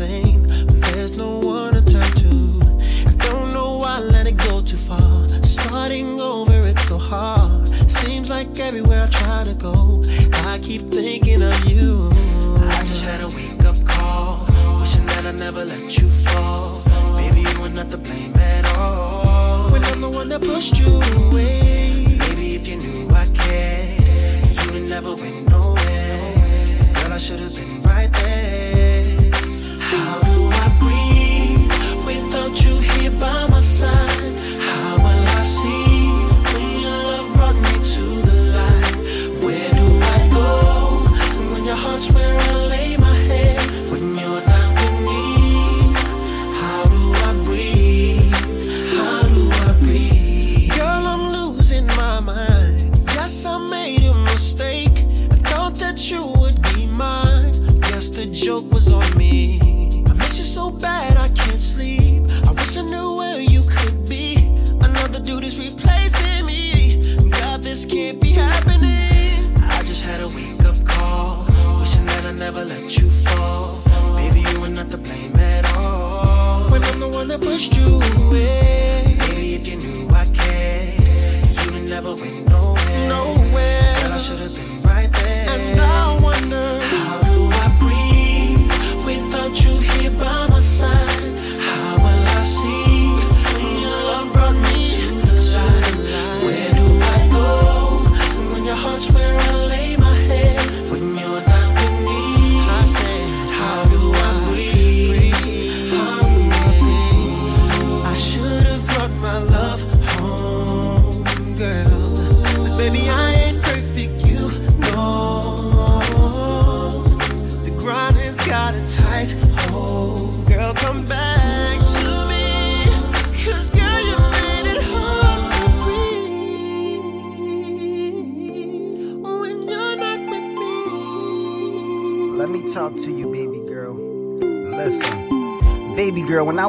Is 0.00 0.38
not 0.38 0.46
the 0.46 0.68
same. 0.68 0.80
There's 0.80 1.16
no 1.16 1.38
one 1.38 1.74
to 1.74 1.82
turn 1.82 2.10
to. 2.12 2.60
I 3.06 3.30
don't 3.30 3.52
know 3.52 3.78
why 3.78 3.96
I 3.96 4.00
let 4.00 4.26
it 4.26 4.36
go 4.36 4.62
too 4.62 4.76
far. 4.76 5.28
Starting 5.42 6.20
over, 6.20 6.52
it's 6.66 6.88
so 6.88 6.98
hard. 6.98 7.68
Seems 7.88 8.30
like 8.30 8.58
everywhere 8.58 9.04
I 9.04 9.08
try 9.08 9.44
to 9.44 9.54
go, 9.54 10.02
I 10.46 10.58
keep 10.62 10.88
thinking 10.88 11.42
of 11.42 11.64
you. 11.66 12.10
I 12.60 12.84
just 12.84 13.04
had 13.04 13.20
a 13.20 13.28
wake 13.28 13.64
up 13.64 13.76
call, 13.86 14.46
wishing 14.80 15.06
that 15.06 15.26
I 15.26 15.32
never 15.32 15.64
let 15.64 15.98
you 15.98 16.08
fall. 16.10 16.82
Baby, 17.16 17.42
you 17.50 17.60
were 17.60 17.68
not 17.68 17.90
to 17.90 17.98
blame 17.98 18.34
at 18.36 18.66
all. 18.76 19.70
When 19.70 19.84
I'm 19.84 20.00
the 20.00 20.10
one 20.10 20.28
that 20.28 20.40
pushed 20.40 20.78
you 20.78 20.97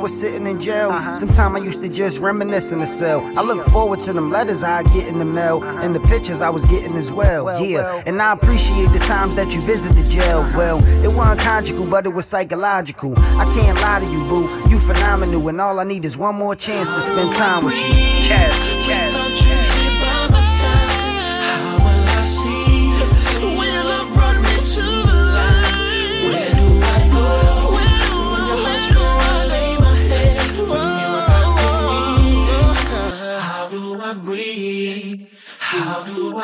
was 0.10 0.20
sitting 0.20 0.48
in 0.48 0.60
jail, 0.60 0.89
sometime 1.16 1.56
I 1.56 1.60
used 1.60 1.82
to 1.82 1.89
just 1.89 2.20
reminisce 2.20 2.72
in 2.72 2.80
the 2.80 2.88
cell. 2.88 3.22
I 3.38 3.44
look 3.44 3.63
forward 3.68 4.00
to 4.01 4.13
them 4.13 4.32
letters 4.32 4.63
I 4.63 4.82
get 4.84 5.08
in 5.08 5.20
the 5.20 5.25
mail 5.25 5.63
and 5.63 5.94
the 5.94 6.00
pictures 6.00 6.42
I 6.42 6.50
was 6.50 6.66
getting 6.66 6.96
as 6.96 7.12
well. 7.12 7.63
Yeah, 7.63 8.01
and 8.08 8.20
I 8.20 8.34
appreciate 8.34 8.88
the 8.92 9.00
times 9.00 9.36
that 9.36 9.54
you 9.54 9.62
visit 9.62 9.94
the 9.94 10.04
jail. 10.04 10.42
Well, 10.56 10.84
it 11.06 11.13
wasn't 11.16 11.42
conjugal, 11.42 11.86
but 11.86 12.08
it 12.08 12.10
was 12.10 12.26
psychological. 12.26 13.13
I 13.19 13.45
can't 13.54 13.80
lie 13.82 14.00
to 14.00 14.12
you, 14.12 14.24
boo. 14.28 14.69
You 14.69 14.80
phenomenal, 14.80 15.48
and 15.48 15.62
all 15.62 15.80
I 15.80 15.84
need 15.84 16.06
is 16.06 16.17
one 16.17 16.36
more 16.36 16.56
chance 16.56 16.89
to 16.89 17.02
spend 17.02 17.32
time 17.36 17.63
with 17.63 17.78
you. 17.78 17.93
Cash, 18.28 18.88
cash. 18.88 19.49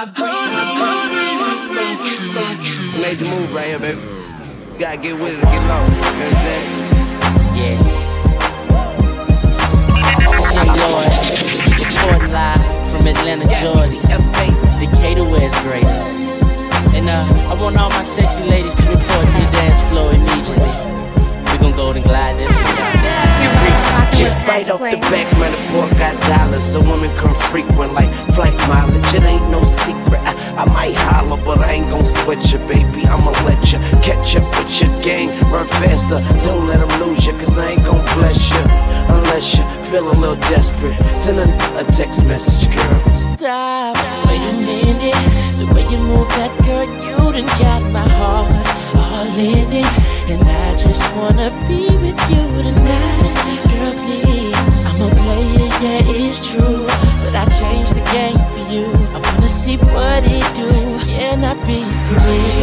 I 0.05 0.09
breathe? 0.13 0.53
It's 2.85 2.95
a 2.95 2.99
major 2.99 3.25
move 3.25 3.53
right 3.53 3.65
here, 3.65 3.79
baby. 3.79 4.01
You 4.73 4.79
gotta 4.79 5.01
get 5.01 5.19
with 5.19 5.33
it 5.33 5.39
or 5.39 5.49
get 5.49 5.67
lost. 5.67 5.97
You 5.97 6.05
understand? 6.05 6.63
Yeah. 7.57 7.77
Jim 10.53 10.69
Lloyd, 10.93 11.11
reporting 11.89 12.31
live 12.31 12.91
from 12.91 13.07
Atlanta, 13.07 13.47
Georgia. 13.59 13.97
Decatur, 14.79 15.23
where 15.23 15.41
it's 15.41 15.59
great. 15.61 15.85
And 16.93 17.09
uh, 17.09 17.49
I 17.49 17.59
want 17.59 17.77
all 17.77 17.89
my 17.89 18.03
sexy 18.03 18.43
ladies 18.43 18.75
to 18.75 18.83
report 18.83 19.25
to 19.25 19.37
the 19.39 19.49
dance 19.53 19.81
floor 19.89 20.11
immediately. 20.11 20.94
Gon' 21.65 21.75
go 21.75 21.91
and 21.93 22.03
glide 22.03 22.37
this 22.37 22.55
one 22.57 22.77
out. 22.77 22.93
Right 24.47 24.69
off 24.69 24.79
the 24.79 24.97
back, 25.09 25.25
man, 25.39 25.51
the 25.51 25.73
boy 25.73 25.89
got 25.97 26.13
dollars, 26.29 26.63
so 26.63 26.79
women 26.79 27.09
come 27.17 27.33
frequent 27.33 27.93
like 27.93 28.09
flight 28.35 28.53
mileage. 28.69 29.13
It 29.15 29.23
ain't 29.23 29.49
no 29.49 29.63
secret. 29.63 30.21
I, 30.21 30.61
I 30.61 30.65
might 30.65 30.95
holler, 30.95 31.41
but 31.43 31.59
I 31.59 31.73
ain't 31.73 31.89
gon' 31.89 32.05
sweat 32.05 32.51
you, 32.53 32.59
baby. 32.59 33.07
I'ma 33.07 33.31
let 33.49 33.73
you 33.73 33.79
catch 34.05 34.35
up 34.35 34.45
with 34.55 34.79
your 34.79 34.93
gang, 35.01 35.29
run 35.51 35.65
faster. 35.81 36.21
Don't 36.45 36.67
let 36.67 36.85
them 36.85 37.01
lose 37.01 37.25
you, 37.25 37.33
cause 37.33 37.57
I 37.57 37.71
ain't 37.71 37.83
gon' 37.83 38.05
bless 38.13 38.51
you 38.51 38.61
unless 39.09 39.57
you 39.57 39.63
feel 39.85 40.07
a 40.07 40.13
little 40.13 40.35
desperate. 40.53 40.93
Send 41.15 41.39
a, 41.39 41.79
a 41.79 41.83
text 41.91 42.23
message, 42.25 42.69
girl. 42.75 43.09
Stop, 43.09 43.97
wait 44.27 44.37
a 44.37 44.53
minute. 44.53 45.54
The 45.65 45.73
way 45.73 45.85
you 45.89 45.97
move 45.97 46.27
that 46.37 46.53
girl, 46.61 46.85
you 47.01 47.17
done 47.33 47.49
got 47.57 47.81
my 47.91 48.07
heart 48.07 48.53
all 48.93 49.25
in 49.39 49.71
it. 49.73 49.85
And 50.29 50.41
I 50.43 50.75
just 50.75 51.01
wanna 51.15 51.49
be 51.67 51.89
with 52.03 52.19
you 52.29 52.45
tonight. 52.61 53.33
Girl, 53.71 53.93
please. 54.05 54.85
I'm 54.85 55.01
a 55.01 55.09
player, 55.09 55.69
yeah, 55.81 56.21
it's 56.21 56.45
true. 56.45 56.85
But 57.21 57.33
I 57.33 57.45
changed 57.49 57.95
the 57.95 58.05
game 58.13 58.37
for 58.53 58.63
you. 58.71 58.93
I 59.15 59.19
wanna 59.25 59.49
see 59.49 59.77
what 59.77 60.23
it 60.25 60.45
do. 60.53 60.69
Can 61.09 61.43
I 61.43 61.53
be 61.65 61.81
free? 62.07 62.61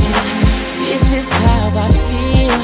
This 0.79 1.13
is 1.13 1.33
how 1.33 1.71
I 1.75 1.91
feel. 2.07 2.61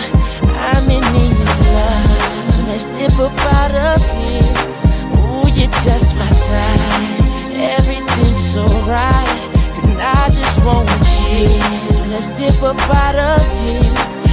I'm 0.70 0.86
in 0.90 1.02
need 1.14 1.34
of 1.34 1.60
love. 1.74 2.52
So 2.52 2.60
let's 2.70 2.84
dip 2.84 3.18
up 3.18 3.34
out 3.58 3.74
of 3.90 4.00
here. 4.14 4.54
Ooh, 5.18 5.48
you're 5.58 5.74
just 5.82 6.14
my 6.16 6.30
type. 6.30 7.26
Everything's 7.58 8.44
so 8.52 8.66
right. 8.86 9.47
I 10.00 10.30
just 10.30 10.64
want 10.64 10.88
you. 11.30 11.48
So 11.92 12.02
let's 12.10 12.28
dip 12.30 12.62
up 12.62 12.80
out 12.90 13.14
of 13.14 13.42
here. 13.60 13.82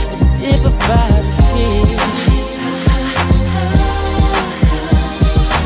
Let's 0.10 0.26
dip 0.40 0.66
up 0.66 0.90
out 0.90 1.12
of 1.12 1.26
here. 1.56 1.86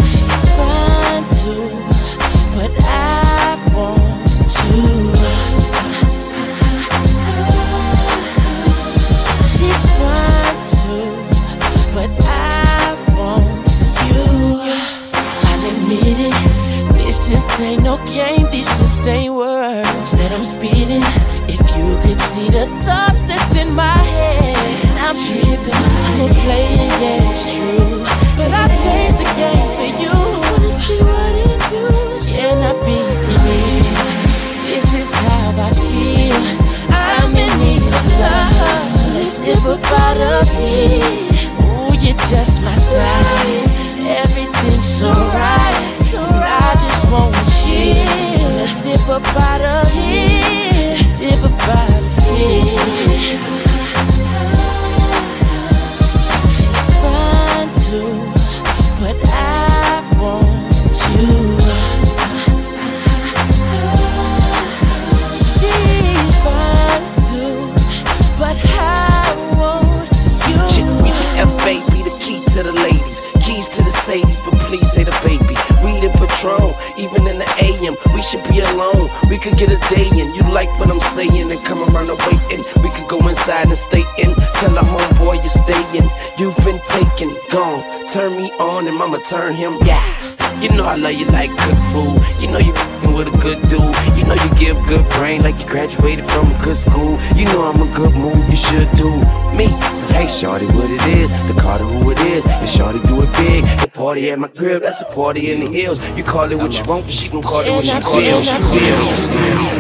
She's 0.06 0.44
fine 0.58 1.26
too, 1.40 1.64
but 2.56 2.72
I 2.82 3.60
want 3.76 4.02
you. 4.66 4.84
She's 9.52 9.82
fine 10.00 10.60
too, 10.76 11.06
but 11.94 12.12
I 12.26 12.96
want 13.18 13.48
you. 14.08 14.24
I'll 15.48 15.64
admit 15.72 16.20
it, 16.20 16.38
this 16.96 17.18
just 17.30 17.60
ain't 17.60 17.84
no 17.84 17.98
game, 18.06 18.46
these 18.52 18.68
just 18.80 19.08
ain't 19.08 19.34
I'm 20.40 20.46
speeding. 20.46 21.04
If 21.52 21.60
you 21.76 22.00
could 22.00 22.18
see 22.18 22.48
the 22.48 22.66
thoughts 22.88 23.24
that's 23.24 23.58
in 23.58 23.76
my 23.76 23.84
head, 23.84 24.56
I'm 25.04 25.18
tripping. 25.28 25.76
I'm 25.76 26.32
a 26.32 26.34
player, 26.34 26.88
yeah, 27.04 27.30
it's 27.30 27.44
true. 27.58 28.00
But 28.40 28.56
I 28.56 28.72
changed 28.72 29.20
the 29.20 29.28
game 29.36 29.68
for 29.76 29.90
you. 30.00 30.16
Wanna 30.16 30.72
see 30.72 31.02
what 31.04 31.36
it 31.44 31.60
do? 31.68 31.84
Can 32.32 32.56
I 32.64 32.72
be 32.88 32.98
free? 33.28 33.84
This 34.64 34.94
is 34.94 35.14
how 35.14 35.60
I 35.60 35.74
feel. 35.76 36.40
I'm 36.88 37.36
in 37.36 37.60
need 37.60 37.84
of 37.84 38.08
love. 38.24 38.90
So 38.90 39.12
let's 39.20 39.40
dip 39.40 39.66
up 39.66 39.84
out 39.92 40.16
of 40.16 40.50
here. 40.56 41.04
Ooh, 41.68 41.92
you're 42.00 42.16
just 42.32 42.62
my 42.64 42.76
type. 42.76 43.68
Everything's 44.24 44.86
so 44.86 45.12
right. 45.12 46.00
And 46.16 46.32
I 46.32 46.76
just 46.80 47.12
want 47.12 47.36
you. 47.68 48.39
Up 49.12 49.26
out 49.36 49.60
of 49.60 49.92
here. 49.92 50.96
Dip 51.18 51.44
up 51.44 51.68
out 51.68 51.90
of 51.90 52.28
here. 52.28 53.09
We 78.14 78.22
should 78.22 78.44
be 78.50 78.60
alone. 78.60 79.08
We 79.30 79.38
could 79.38 79.58
get 79.58 79.70
a 79.72 79.80
day 79.94 80.08
in. 80.08 80.34
You 80.36 80.44
like 80.52 80.72
what 80.80 80.90
I'm 80.90 81.00
saying 81.00 81.52
and 81.52 81.64
come 81.64 81.80
around 81.80 82.10
and 82.10 82.20
waiting. 82.28 82.64
We 82.84 82.90
could 82.92 83.08
go 83.08 83.20
inside 83.28 83.68
and 83.68 83.78
stay 83.78 84.04
in. 84.18 84.32
Tell 84.60 84.74
the 84.74 84.82
homeboy 84.82 85.36
you're 85.36 85.58
staying. 85.64 86.08
You've 86.38 86.58
been 86.66 86.80
taken, 86.86 87.30
gone. 87.52 88.08
Turn 88.08 88.36
me 88.38 88.52
on 88.60 88.88
and 88.88 88.98
mama 88.98 89.20
turn 89.20 89.54
him. 89.54 89.78
Yeah. 89.86 90.29
You 90.62 90.70
know 90.76 90.86
I 90.86 90.96
love 90.96 91.14
you 91.14 91.26
like 91.28 91.52
cook 91.52 91.80
food. 91.92 92.20
You 92.42 92.48
know 92.52 92.60
you 92.60 92.74
fing 93.00 93.16
with 93.18 93.28
a 93.28 93.38
good 93.40 93.60
dude. 93.70 93.96
You 94.18 94.26
know 94.26 94.36
you 94.36 94.50
give 94.60 94.76
good 94.88 95.08
brain 95.12 95.42
like 95.42 95.58
you 95.62 95.68
graduated 95.70 96.26
from 96.26 96.52
a 96.52 96.58
good 96.64 96.76
school. 96.76 97.18
You 97.36 97.46
know 97.46 97.64
I'm 97.64 97.80
a 97.80 97.96
good 97.96 98.14
move, 98.14 98.38
you 98.50 98.58
should 98.58 98.92
do 98.98 99.10
me. 99.56 99.68
So 99.94 100.06
hey, 100.08 100.28
shorty, 100.28 100.66
what 100.68 100.92
it 100.92 101.06
is? 101.18 101.30
The 101.48 101.60
Carter 101.62 101.86
who 101.86 102.12
it 102.12 102.20
is. 102.20 102.46
And 102.46 102.70
shorty 102.70 103.00
do 103.08 103.22
it 103.24 103.32
big. 103.38 103.64
The 103.82 103.90
party 103.94 104.30
at 104.32 104.40
my 104.40 104.50
crib, 104.50 104.82
that's 104.82 105.02
a 105.02 105.06
party 105.06 105.52
in 105.52 105.62
the 105.62 105.68
hills. 105.68 106.00
You 106.18 106.24
call 106.24 106.52
it 106.52 106.56
what 106.56 106.78
you 106.78 106.86
want, 106.86 107.06
but 107.06 107.12
she 107.12 107.30
gon' 107.30 107.42
call 107.42 107.62
it 107.62 107.72
what 107.72 107.86
she 107.86 108.00
feels. 108.02 108.46
She 108.46 108.58
feels. 108.58 109.79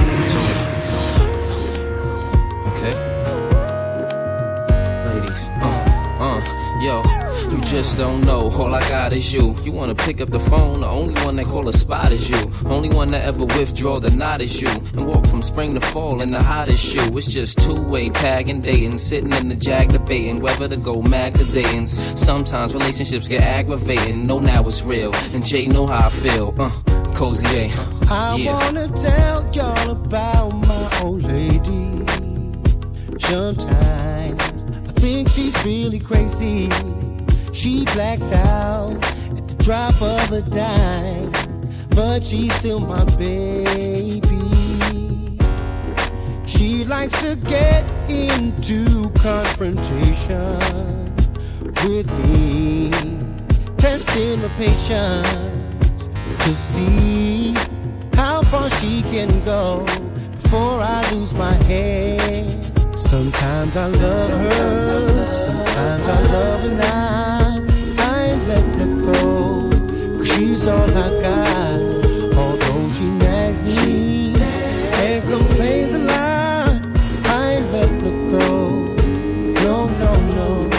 Just 7.79 7.97
don't 7.97 8.19
know. 8.25 8.49
All 8.59 8.75
I 8.75 8.81
got 8.89 9.13
is 9.13 9.33
you. 9.33 9.55
You 9.63 9.71
wanna 9.71 9.95
pick 9.95 10.19
up 10.19 10.29
the 10.31 10.39
phone, 10.51 10.81
the 10.81 10.87
only 10.87 11.13
one 11.23 11.37
that 11.37 11.45
call 11.45 11.69
a 11.69 11.71
spot 11.71 12.11
is 12.11 12.29
you. 12.29 12.51
Only 12.65 12.89
one 12.89 13.09
that 13.11 13.23
ever 13.23 13.45
withdraw 13.45 14.01
the 14.01 14.09
knot 14.09 14.41
is 14.41 14.61
you. 14.61 14.67
And 14.95 15.07
walk 15.07 15.25
from 15.27 15.41
spring 15.41 15.73
to 15.75 15.79
fall 15.79 16.19
in 16.19 16.29
the 16.29 16.43
hottest 16.43 16.83
shoe. 16.83 17.17
It's 17.17 17.27
just 17.27 17.57
two 17.59 17.81
way 17.81 18.09
tagging, 18.09 18.59
dating, 18.59 18.97
sitting 18.97 19.31
in 19.31 19.47
the 19.47 19.55
jag 19.55 19.93
debating 19.93 20.41
whether 20.41 20.67
to 20.67 20.75
go 20.75 21.01
mag 21.01 21.35
to 21.35 21.45
dating. 21.53 21.87
Sometimes 21.87 22.73
relationships 22.73 23.29
get 23.29 23.43
aggravating. 23.43 24.27
Know 24.27 24.39
now 24.39 24.61
it's 24.67 24.81
real, 24.83 25.13
and 25.33 25.45
Jay 25.45 25.65
know 25.65 25.87
how 25.87 26.07
I 26.07 26.09
feel. 26.09 26.53
Uh, 26.59 26.71
cozy 27.13 27.47
A. 27.59 27.71
I 28.11 28.35
Yeah. 28.35 28.57
wanna 28.57 28.89
tell 28.89 29.49
y'all 29.53 29.91
about 29.91 30.51
my 30.67 30.99
old 31.01 31.23
lady. 31.23 32.03
Sometimes 33.19 34.43
I 34.89 34.91
think 34.99 35.29
she's 35.29 35.55
really 35.63 35.99
crazy. 35.99 36.67
She 37.51 37.85
blacks 37.93 38.31
out 38.31 38.97
at 39.37 39.47
the 39.47 39.55
drop 39.63 40.01
of 40.01 40.31
a 40.31 40.41
dime, 40.41 41.31
but 41.89 42.23
she's 42.23 42.53
still 42.53 42.79
my 42.79 43.03
baby. 43.15 44.21
She 46.45 46.85
likes 46.85 47.21
to 47.21 47.35
get 47.35 47.83
into 48.09 49.09
confrontation 49.11 50.59
with 51.83 52.11
me, 52.25 52.91
testing 53.77 54.41
my 54.41 54.49
patience 54.57 56.09
to 56.43 56.53
see 56.53 57.53
how 58.13 58.41
far 58.43 58.69
she 58.79 59.01
can 59.03 59.43
go 59.43 59.85
before 60.41 60.81
I 60.81 61.07
lose 61.11 61.33
my 61.33 61.53
head. 61.63 62.97
Sometimes 62.97 63.77
I 63.77 63.87
love 63.87 64.29
her, 64.29 65.35
sometimes 65.35 66.07
I 66.07 66.21
love 66.33 66.61
her 66.61 66.75
not. 66.75 67.28
She's 70.59 70.67
all 70.67 70.89
I 70.91 71.09
got. 71.21 71.79
Although 72.35 72.89
she 72.93 73.05
nags 73.09 73.63
me 73.63 74.33
and 74.35 75.23
complains 75.23 75.93
a 75.93 75.99
lot, 75.99 76.81
I 77.27 77.53
ain't 77.55 77.71
letting 77.71 77.99
her 78.01 78.39
go. 78.39 78.95
No, 79.63 79.87
no, 79.87 80.13
no. 80.37 80.69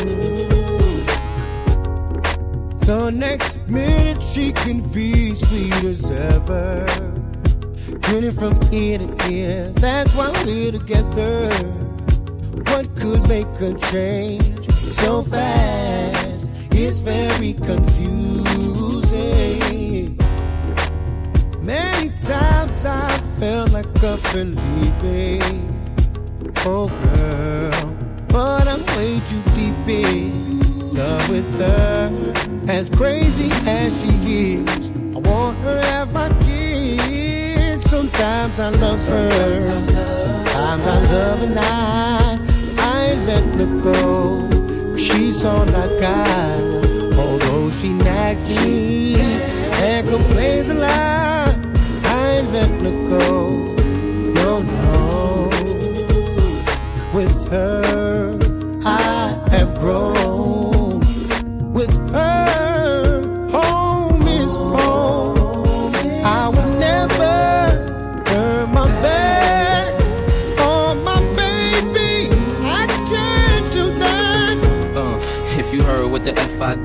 The 2.80 3.10
next 3.10 3.56
minute 3.68 4.22
she 4.22 4.52
can 4.52 4.80
be 4.80 5.34
sweet 5.34 5.84
as 5.84 6.10
ever. 6.10 6.86
Grinning 8.02 8.32
from 8.32 8.58
ear 8.72 8.98
to 8.98 9.30
ear, 9.30 9.72
that's 9.76 10.14
why 10.14 10.30
we're 10.44 10.72
together. 10.72 11.48
What 12.70 12.94
could 12.96 13.26
make 13.28 13.48
a 13.60 13.72
change 13.90 14.70
so 14.70 15.22
fast? 15.22 16.19
It's 16.82 17.00
very 17.00 17.52
confusing. 17.52 18.16
Many 21.60 22.08
times 22.08 22.86
I 22.86 23.06
felt 23.38 23.72
like 23.72 23.86
I've 24.02 24.34
leaving. 24.34 25.68
Oh 26.64 26.88
girl, 26.88 27.96
but 28.28 28.66
I'm 28.66 28.82
way 28.96 29.20
too 29.28 29.42
deep 29.54 29.86
in 29.86 30.94
love 30.94 31.28
with 31.28 31.60
her. 31.60 32.10
As 32.66 32.88
crazy 32.88 33.50
as 33.68 33.92
she 34.02 34.12
is, 34.54 34.90
I 35.14 35.18
want 35.18 35.58
her 35.58 35.78
to 35.78 35.86
have 35.86 36.12
my 36.14 36.30
kids. 36.40 37.90
Sometimes 37.90 38.58
I 38.58 38.70
love 38.70 39.06
her, 39.06 39.60
sometimes 39.60 40.86
I 40.86 40.98
love 41.12 41.40
her 41.40 41.46
not. 41.54 42.40
I 42.80 43.04
ain't 43.10 43.26
letting 43.26 43.58
her 43.58 43.82
go, 43.82 44.49
she's 45.20 45.44
all 45.44 45.68
I 45.68 45.86
got. 46.00 46.60
Although 47.22 47.68
she 47.70 47.92
nags 47.92 48.42
me 48.44 49.16
and 49.16 50.08
complains 50.08 50.70
a 50.70 50.74
lot, 50.74 51.54
I 52.04 52.38
ain't 52.38 52.52
letting 52.52 52.84
her 52.88 52.98
go. 53.18 53.74
No, 54.38 54.62
no. 54.62 55.50
With 57.12 57.36
her, 57.50 57.89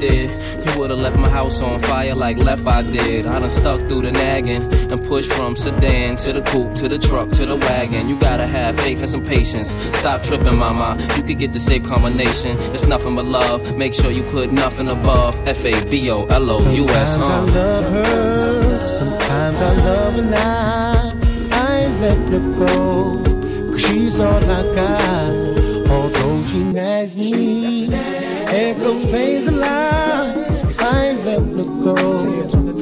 did, 0.07 0.29
you 0.65 0.79
would've 0.79 0.99
left 0.99 1.17
my 1.17 1.29
house 1.29 1.61
on 1.61 1.79
fire 1.79 2.15
like 2.15 2.37
Left 2.37 2.65
Eye 2.67 2.83
did. 2.83 3.25
I 3.25 3.39
done 3.39 3.49
stuck 3.49 3.79
through 3.87 4.03
the 4.03 4.11
nagging 4.11 4.63
and 4.91 5.03
pushed 5.03 5.31
from 5.33 5.55
sedan 5.55 6.15
to 6.17 6.33
the 6.33 6.41
coupe 6.41 6.75
to 6.75 6.87
the 6.87 6.99
truck 6.99 7.29
to 7.31 7.45
the 7.45 7.55
wagon. 7.55 8.07
You 8.07 8.17
gotta 8.19 8.45
have 8.45 8.79
faith 8.79 8.99
and 8.99 9.09
some 9.09 9.25
patience. 9.25 9.69
Stop 9.99 10.21
tripping, 10.23 10.57
mama. 10.57 10.97
You 11.15 11.23
could 11.23 11.39
get 11.39 11.53
the 11.53 11.59
same 11.59 11.83
combination. 11.83 12.57
It's 12.73 12.87
nothing 12.87 13.15
but 13.15 13.25
love. 13.25 13.75
Make 13.77 13.93
sure 13.93 14.11
you 14.11 14.23
put 14.23 14.51
nothing 14.51 14.89
above. 14.89 15.33
F 15.47 15.65
A 15.65 15.73
B 15.89 16.11
O 16.11 16.25
L 16.25 16.51
O 16.51 16.73
U 16.73 16.85
S. 16.89 17.13
Sometimes 17.13 17.55
I 17.55 17.59
love 17.59 17.89
her, 17.89 18.87
sometimes 18.87 19.61
I 19.61 19.73
love 19.87 20.13
her 20.15 20.29
not. 20.37 21.15
I 21.53 21.79
ain't 21.79 21.95
her 22.03 22.65
go, 22.65 23.23
cause 23.71 23.81
she's 23.81 24.19
all 24.19 24.43
I 24.59 24.61
got. 24.75 25.89
Although 25.89 26.43
she 26.43 26.63
nags 26.63 27.15
me 27.15 28.34
and 28.47 28.81
complains 28.81 29.47
a 29.47 29.51
lot, 29.51 30.37
I 30.79 31.07
ain't 31.07 31.25
letting 31.25 31.57
her 31.57 31.63
go. 31.83 31.95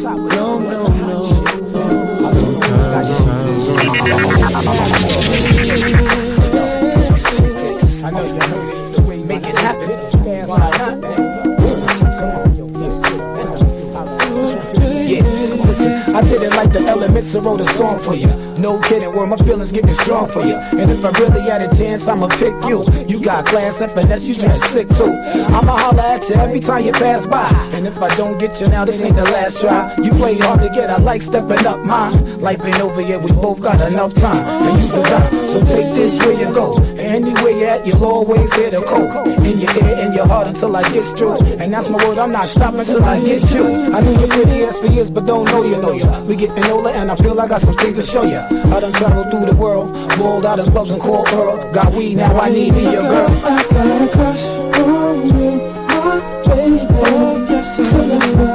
No, 0.04 0.60
no, 0.60 0.88
no. 0.88 1.22
I 8.04 8.12
know 8.12 8.24
you 8.24 8.40
heard 8.42 9.10
it. 9.10 9.26
Make 9.26 9.46
it 9.46 9.58
happen. 9.58 9.90
Why 10.48 10.58
not? 10.78 11.33
I 16.14 16.22
did 16.22 16.44
it 16.44 16.52
like 16.52 16.72
the 16.72 16.80
elements. 16.82 17.36
I 17.36 17.40
wrote 17.40 17.60
a 17.60 17.66
song 17.74 17.98
for 17.98 18.14
you. 18.16 18.28
No 18.58 18.80
kidding, 18.80 19.14
where 19.16 19.26
my 19.26 19.38
feelings 19.38 19.72
getting 19.72 19.90
strong 19.90 20.28
for 20.28 20.46
you. 20.46 20.54
And 20.54 20.92
if 20.92 21.04
I 21.04 21.10
really 21.20 21.42
had 21.42 21.62
a 21.62 21.76
chance, 21.76 22.08
I'ma 22.08 22.28
pick 22.28 22.54
you. 22.66 22.86
You 23.08 23.20
got 23.20 23.46
class 23.46 23.82
and 23.82 23.92
finesse, 23.92 24.26
you 24.26 24.36
just 24.36 24.62
sick 24.72 24.88
too. 24.90 25.12
I'ma 25.58 25.76
holler 25.76 26.02
at 26.02 26.30
you 26.30 26.36
every 26.36 26.60
time 26.60 26.86
you 26.86 26.92
pass 26.92 27.26
by. 27.26 27.50
And 27.74 27.88
if 27.88 27.98
I 27.98 28.16
don't 28.16 28.38
get 28.38 28.62
you 28.62 28.68
now, 28.68 28.86
this 28.86 29.04
ain't 29.04 29.16
the 29.16 29.24
last 29.24 29.62
try. 29.62 29.96
You 29.98 30.12
play 30.12 30.38
hard 30.38 30.62
to 30.62 30.70
get, 30.70 30.90
I 30.90 30.98
like 30.98 31.22
stepping 31.22 31.66
up 31.66 31.84
mine. 31.84 32.40
Life 32.40 32.64
ain't 32.64 32.80
over 32.82 33.02
yet, 33.02 33.22
we 33.22 33.32
both 33.32 33.62
got 33.62 33.82
enough 33.92 34.14
time 34.14 34.44
to 34.64 34.82
you 34.82 35.04
time. 35.04 35.32
So 35.32 35.60
take 35.66 35.96
this 35.96 36.20
where 36.20 36.40
you 36.40 36.54
go. 36.54 36.93
Anywhere 37.14 37.52
you 37.52 37.66
at, 37.66 37.86
you'll 37.86 38.04
always 38.04 38.52
hear 38.56 38.72
the 38.72 38.82
coke. 38.82 39.28
In 39.46 39.60
your 39.60 39.86
ear, 39.86 39.98
in 40.04 40.14
your 40.14 40.26
heart 40.26 40.48
until 40.48 40.76
I 40.76 40.82
get 40.92 41.06
through. 41.16 41.38
And 41.62 41.72
that's 41.72 41.88
my 41.88 42.04
word, 42.08 42.18
I'm 42.18 42.32
not 42.32 42.48
stopping 42.48 42.84
till 42.84 43.04
I 43.04 43.24
get 43.24 43.52
you. 43.52 43.94
I 43.94 44.02
knew 44.02 44.20
you 44.20 44.28
pretty 44.28 44.64
ass 44.64 44.80
for 44.80 44.88
years, 44.88 45.12
but 45.12 45.28
don't 45.28 45.46
know 45.46 45.64
you 45.64 45.80
know 45.80 45.94
you. 45.94 46.08
We 46.26 46.36
getting 46.36 46.66
older 46.72 46.90
and 46.90 47.12
I 47.12 47.16
feel 47.18 47.40
I 47.40 47.48
got 47.48 47.62
some 47.62 47.76
things 47.76 48.00
to 48.00 48.04
show 48.04 48.24
you. 48.24 48.40
I 48.40 48.80
done 48.80 48.94
traveled 48.94 49.30
through 49.30 49.46
the 49.46 49.56
world, 49.56 49.96
rolled 50.18 50.48
out 50.48 50.58
in 50.58 50.72
clubs 50.72 50.90
and 50.90 51.00
called 51.00 51.28
Earl. 51.30 51.72
Got 51.72 51.94
weed, 51.94 52.16
now 52.16 52.36
I 52.36 52.50
need 52.50 52.74
me 52.74 52.88
a 52.88 53.02
girl. 53.02 53.30
I 53.46 53.64
got 53.70 54.02
a 54.02 54.12
crush 54.12 54.48
on 54.48 55.28
you, 55.28 55.62
my 55.90 56.18
baby. 56.48 57.52
Yes, 57.52 57.92
so 57.92 58.00
let's 58.00 58.53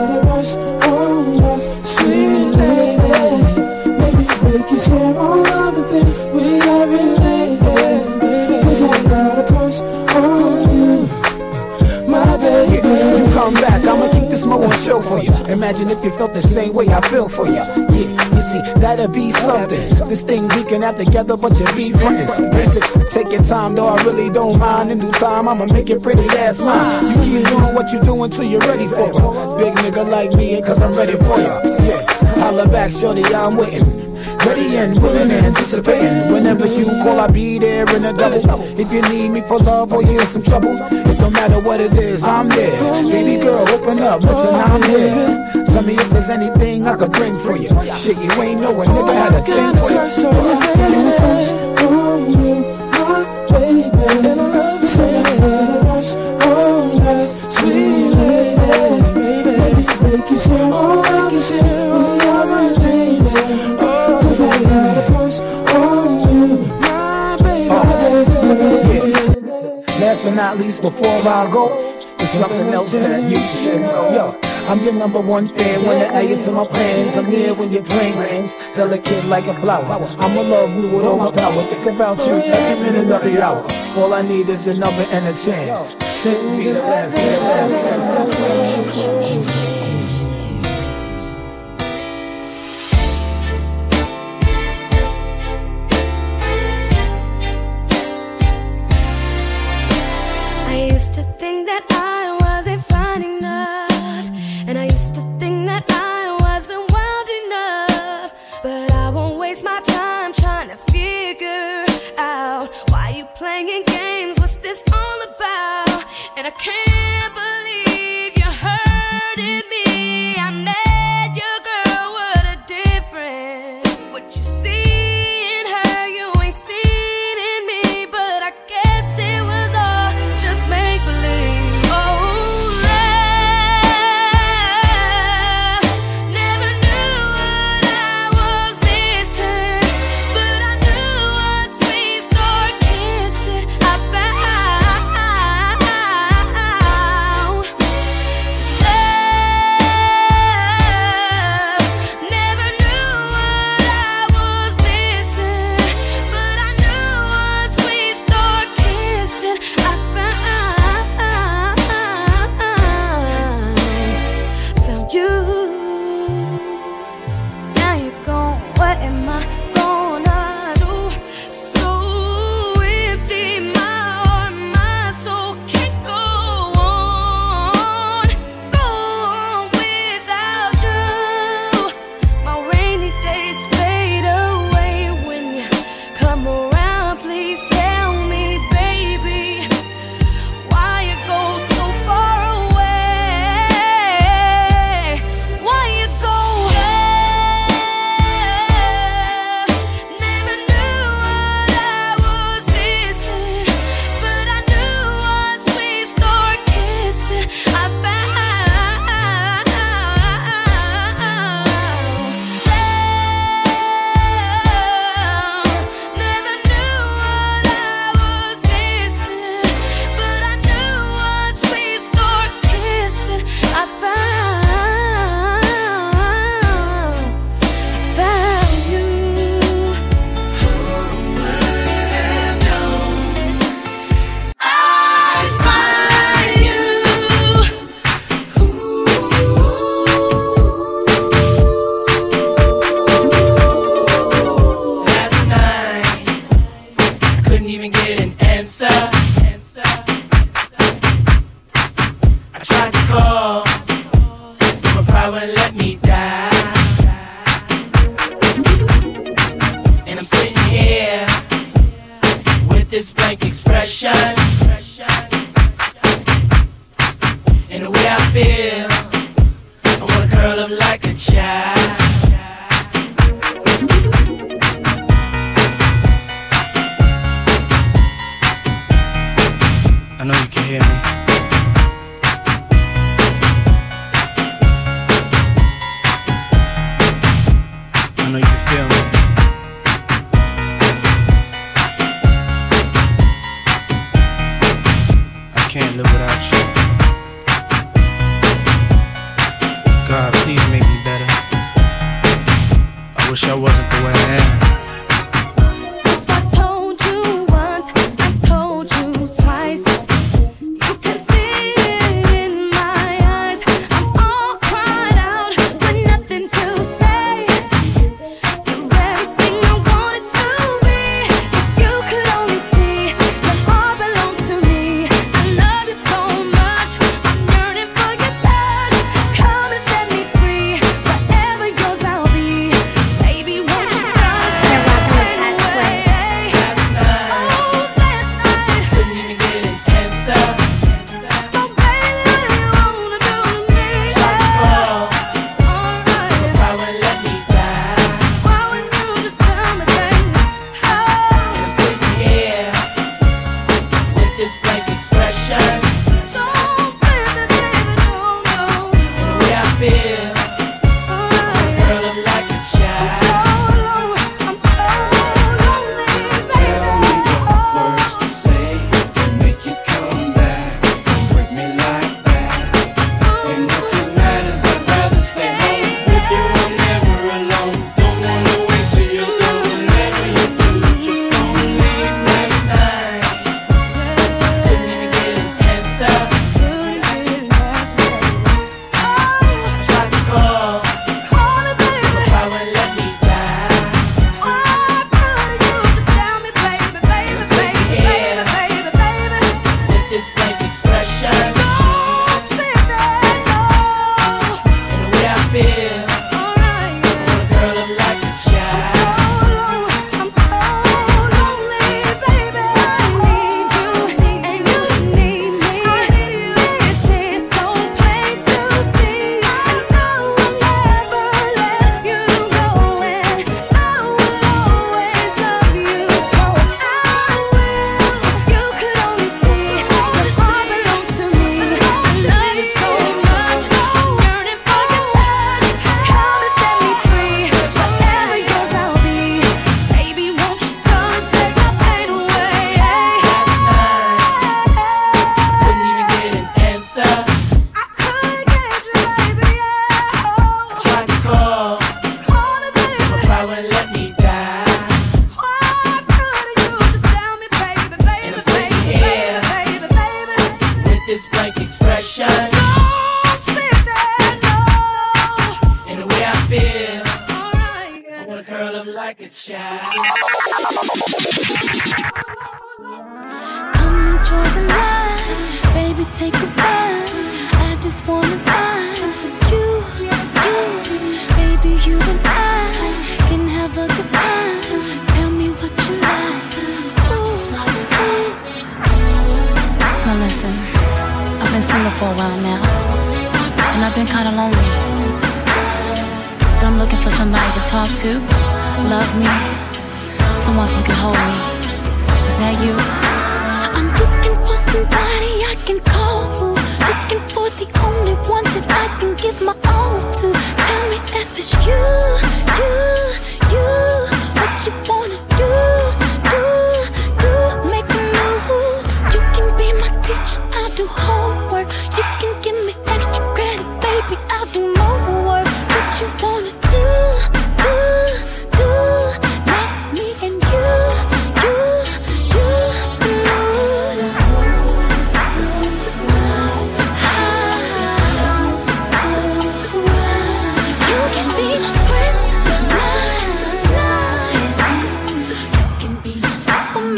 Imagine 15.59 15.89
if 15.89 16.05
you 16.05 16.13
felt 16.13 16.35
the 16.35 16.41
same 16.41 16.73
way 16.73 16.87
I 16.89 17.01
feel 17.09 17.29
for 17.29 17.45
you. 17.45 17.55
Yeah, 17.55 17.77
you 18.37 18.43
see, 18.43 18.63
that'd 18.79 19.13
be 19.13 19.33
something. 19.33 20.09
This 20.09 20.23
thing 20.23 20.47
we 20.47 20.63
can 20.63 20.83
have 20.83 20.97
together, 20.97 21.37
but 21.37 21.59
you 21.59 21.67
be 21.75 21.91
frontin'. 21.91 22.29
Basics, 22.53 22.97
take 23.13 23.33
your 23.33 23.43
time, 23.43 23.75
though 23.75 23.89
I 23.89 24.01
really 24.05 24.31
don't 24.31 24.61
mind. 24.61 24.93
In 24.93 25.01
due 25.01 25.11
time, 25.11 25.49
I'ma 25.49 25.67
make 25.67 25.91
it 25.91 26.01
pretty 26.01 26.23
ass 26.39 26.61
mine. 26.61 27.05
You 27.05 27.41
keep 27.41 27.49
doing 27.49 27.75
what 27.75 27.93
you 27.93 27.99
doing 27.99 28.31
till 28.31 28.45
you're 28.45 28.61
ready 28.61 28.87
for 28.87 29.09
it. 29.11 29.59
Big 29.59 29.75
nigga 29.83 30.09
like 30.09 30.33
me, 30.33 30.63
cause 30.63 30.81
I'm 30.81 30.95
ready 30.95 31.17
for 31.19 31.41
ya. 31.41 31.61
Yeah, 31.65 32.07
holla 32.39 32.69
back, 32.69 32.93
shorty, 32.93 33.25
I'm 33.25 33.57
waiting. 33.57 33.98
Ready 34.49 34.77
and 34.79 35.03
willing 35.03 35.31
and 35.31 35.45
anticipating. 35.45 36.33
Whenever 36.33 36.67
you 36.67 36.87
call, 37.03 37.21
I'll 37.21 37.31
be 37.31 37.59
there 37.59 37.85
in 37.95 38.07
a 38.07 38.15
double. 38.15 38.43
If 38.81 38.91
you 38.91 39.03
need 39.03 39.29
me 39.29 39.43
for 39.43 39.59
love 39.59 39.93
or 39.93 40.03
you're 40.03 40.23
in 40.23 40.27
some 40.27 40.43
trouble, 40.43 40.73
it 40.73 41.19
don't 41.19 41.35
matter 41.35 41.61
what 41.61 41.83
it 41.83 41.93
is, 41.93 42.25
I'm 42.25 42.49
there. 42.49 43.03
Baby 43.03 43.43
girl, 43.43 43.69
open 43.69 44.01
up, 44.01 44.23
listen, 44.23 44.55
I'm 44.55 44.83
here. 44.85 45.67
Tell 45.67 45.83
me 45.83 45.97
if 45.97 46.09
there's 46.09 46.31
anything 46.31 46.87
I 46.87 46.97
could 46.97 47.13
bring 47.13 47.39
for 47.39 47.59
you. 47.59 47.69
Shit, 47.97 48.17
you 48.17 48.33
ain't 48.41 48.63
know 48.63 48.81
a 48.81 48.87
nigga 48.87 49.13
had 49.13 49.35
a 49.35 49.43
thing 49.45 49.77
for 49.77 49.91
Sweet 50.11 51.68
before 70.81 71.21
I 71.27 71.51
go, 71.53 71.69
there's 72.17 72.31
something 72.31 72.69
else 72.69 72.93
that 72.93 73.23
you 73.29 73.37
should 73.37 73.81
know. 73.83 74.11
Yo, 74.13 74.41
I'm 74.69 74.83
your 74.85 74.93
number 74.93 75.21
one 75.21 75.49
fan 75.49 75.85
when 75.87 76.01
I 76.01 76.23
add 76.23 76.29
you 76.29 76.37
to 76.45 76.53
my 76.53 76.67
plans. 76.67 77.17
I'm 77.17 77.27
here 77.27 77.55
when 77.55 77.73
your 77.73 77.83
plane 77.83 78.19
rings, 78.19 78.73
delicate 78.73 79.25
like 79.27 79.47
a 79.47 79.55
flower. 79.55 79.85
I'm 79.85 80.37
a 80.37 80.43
love 80.43 80.77
with 80.77 81.05
all 81.05 81.19
my 81.19 81.31
power. 81.33 81.63
Think 81.63 81.87
about 81.97 82.19
you 82.19 82.35
every 82.35 82.91
minute 82.93 83.11
of 83.11 83.23
the 83.23 83.43
hour. 83.43 83.67
All 83.97 84.13
I 84.13 84.23
need 84.23 84.49
is 84.49 84.67
a 84.67 84.75
number 84.75 85.05
and 85.11 85.27
a 85.27 85.33
chance. 85.45 85.95
Sit 86.05 86.43
me 86.45 86.73
the 86.73 86.83
last, 86.83 87.15
the 87.15 87.23
last, 87.23 87.73
the 87.73 89.05
last. 89.55 89.68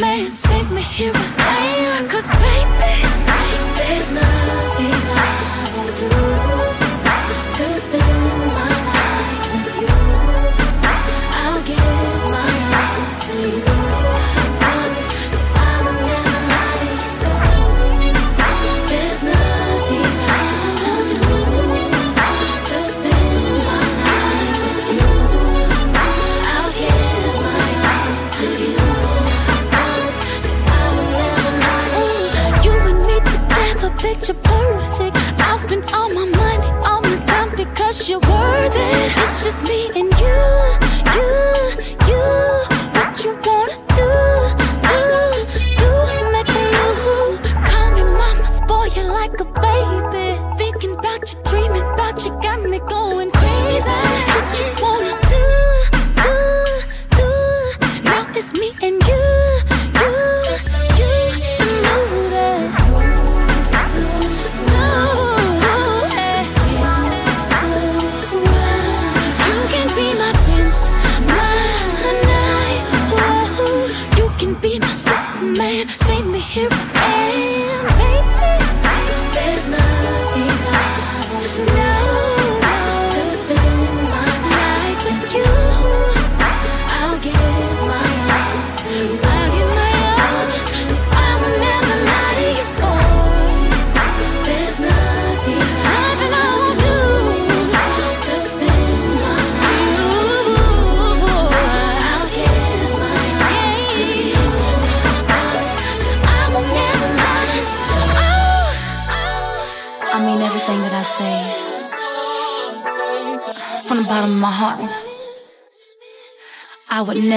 me, 0.00 0.32
save 0.32 0.70
me 0.70 0.82
here 0.82 1.12
and 1.14 1.36
now. 1.36 1.79
just 39.50 39.64
me 39.64 39.90
and 40.00 40.09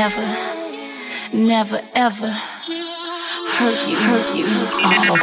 never, 0.03 0.27
never 1.31 1.81
ever 1.95 2.29
hurt 2.29 3.87
you, 3.87 3.95
hurt 3.95 4.35
you. 4.35 4.45
Oh. 4.47 5.15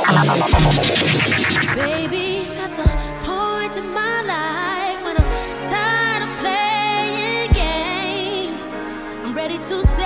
Baby, 1.75 2.49
at 2.65 2.73
the 2.81 2.89
point 3.29 3.77
in 3.77 3.87
my 3.93 4.23
life 4.23 5.05
when 5.05 5.17
I'm 5.19 5.31
tired 5.69 6.23
of 6.23 6.31
playing 6.39 7.53
games, 7.53 8.67
I'm 9.23 9.35
ready 9.35 9.59
to. 9.59 10.00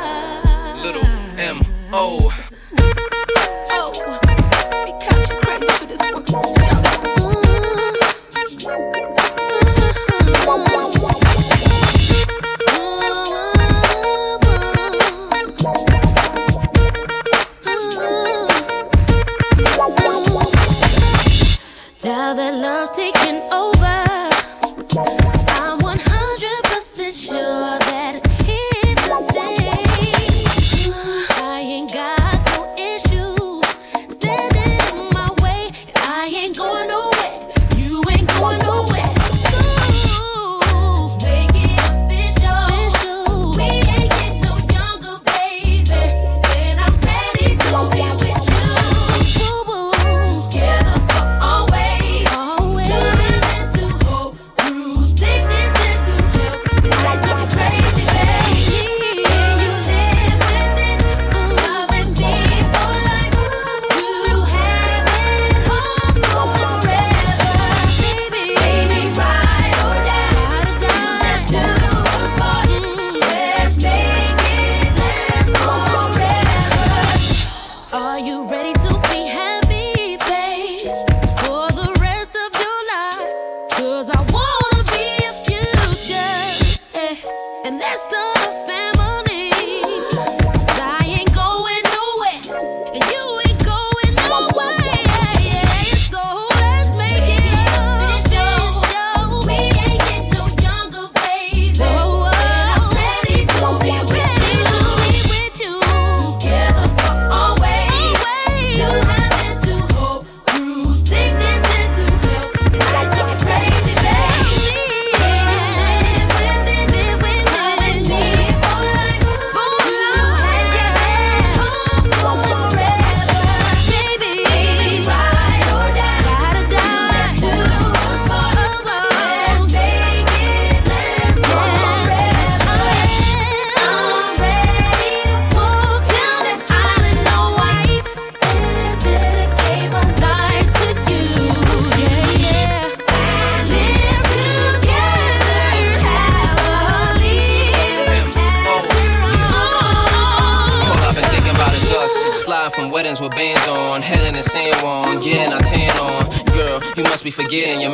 Forgetting 157.40 157.80
your 157.80 157.89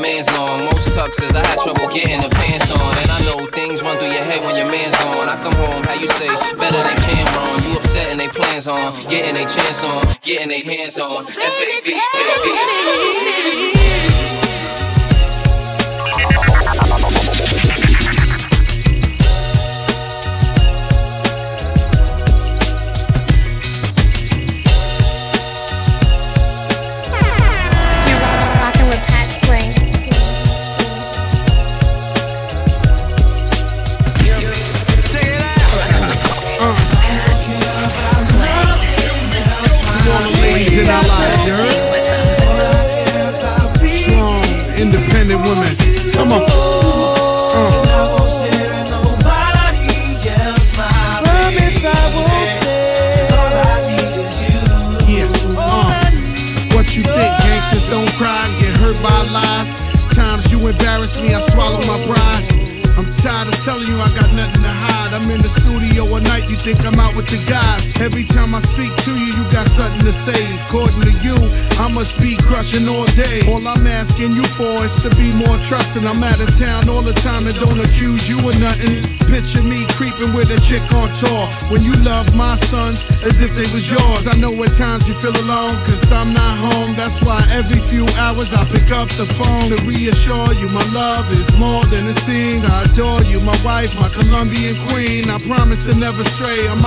think 66.75 66.93
I'm 66.93 66.99
out 66.99 67.15
with 67.15 67.27
the 67.27 67.39
guys. 67.49 67.95
Every 68.01 68.23
time 68.23 68.55
I 68.55 68.59
speak 68.59 68.91
to 69.07 69.11
you, 69.11 69.29
you 69.31 69.43
got 69.51 69.67
something 69.67 70.01
to 70.03 70.13
say. 70.13 70.37
According 70.67 71.01
to 71.07 71.13
you, 71.23 71.35
I 71.79 71.87
must 71.91 72.19
be 72.19 72.35
crushing 72.47 72.87
all 72.87 73.05
day. 73.15 73.41
All 73.47 73.63
I'm 73.63 73.87
asking 73.87 74.35
you 74.35 74.43
for 74.43 74.75
is 74.83 74.99
to 75.03 75.09
be 75.15 75.31
more 75.33 75.57
trusting. 75.63 76.05
I'm 76.05 76.21
out 76.23 76.39
of 76.39 76.51
town 76.59 76.89
all 76.89 77.01
the 77.01 77.15
time 77.23 77.47
and 77.47 77.55
don't 77.55 77.79
accuse 77.79 78.27
you 78.27 78.39
of 78.39 78.59
nothing. 78.59 79.03
Picture 79.31 79.63
me 79.63 79.85
creeping 79.95 80.35
with 80.35 80.51
a 80.51 80.59
chick 80.67 80.83
on 80.95 81.09
tour. 81.15 81.43
When 81.71 81.81
you 81.81 81.93
love 82.03 82.35
my 82.35 82.55
sons 82.67 83.07
as 83.23 83.41
if 83.41 83.55
they 83.55 83.67
was 83.71 83.87
yours. 83.89 84.27
I 84.27 84.35
know 84.37 84.51
at 84.63 84.73
times 84.75 85.07
you 85.07 85.15
feel 85.15 85.35
alone, 85.45 85.73
cause 85.87 86.11
I'm 86.11 86.33
not 86.33 86.55
home. 86.59 86.95
That's 86.95 87.21
why 87.23 87.39
every 87.55 87.79
few 87.79 88.05
hours 88.19 88.51
I 88.53 88.63
pick 88.67 88.91
up 88.91 89.09
the 89.15 89.25
phone 89.25 89.71
to 89.71 89.77
reassure 89.87 90.51
you 90.59 90.67
my 90.69 90.85
love 90.91 91.25
is 91.31 91.55
more 91.57 91.83
than 91.87 92.07
it 92.07 92.19
seems. 92.19 92.63
I 92.63 92.83
adore 92.83 93.21
you, 93.23 93.39
my 93.39 93.55
wife, 93.63 93.95
my 93.99 94.09
Colombian 94.09 94.75
queen. 94.89 95.29
I 95.29 95.39
promise 95.39 95.85
to 95.87 95.97
never 95.99 96.23
stray. 96.23 96.64
I'm 96.67 96.83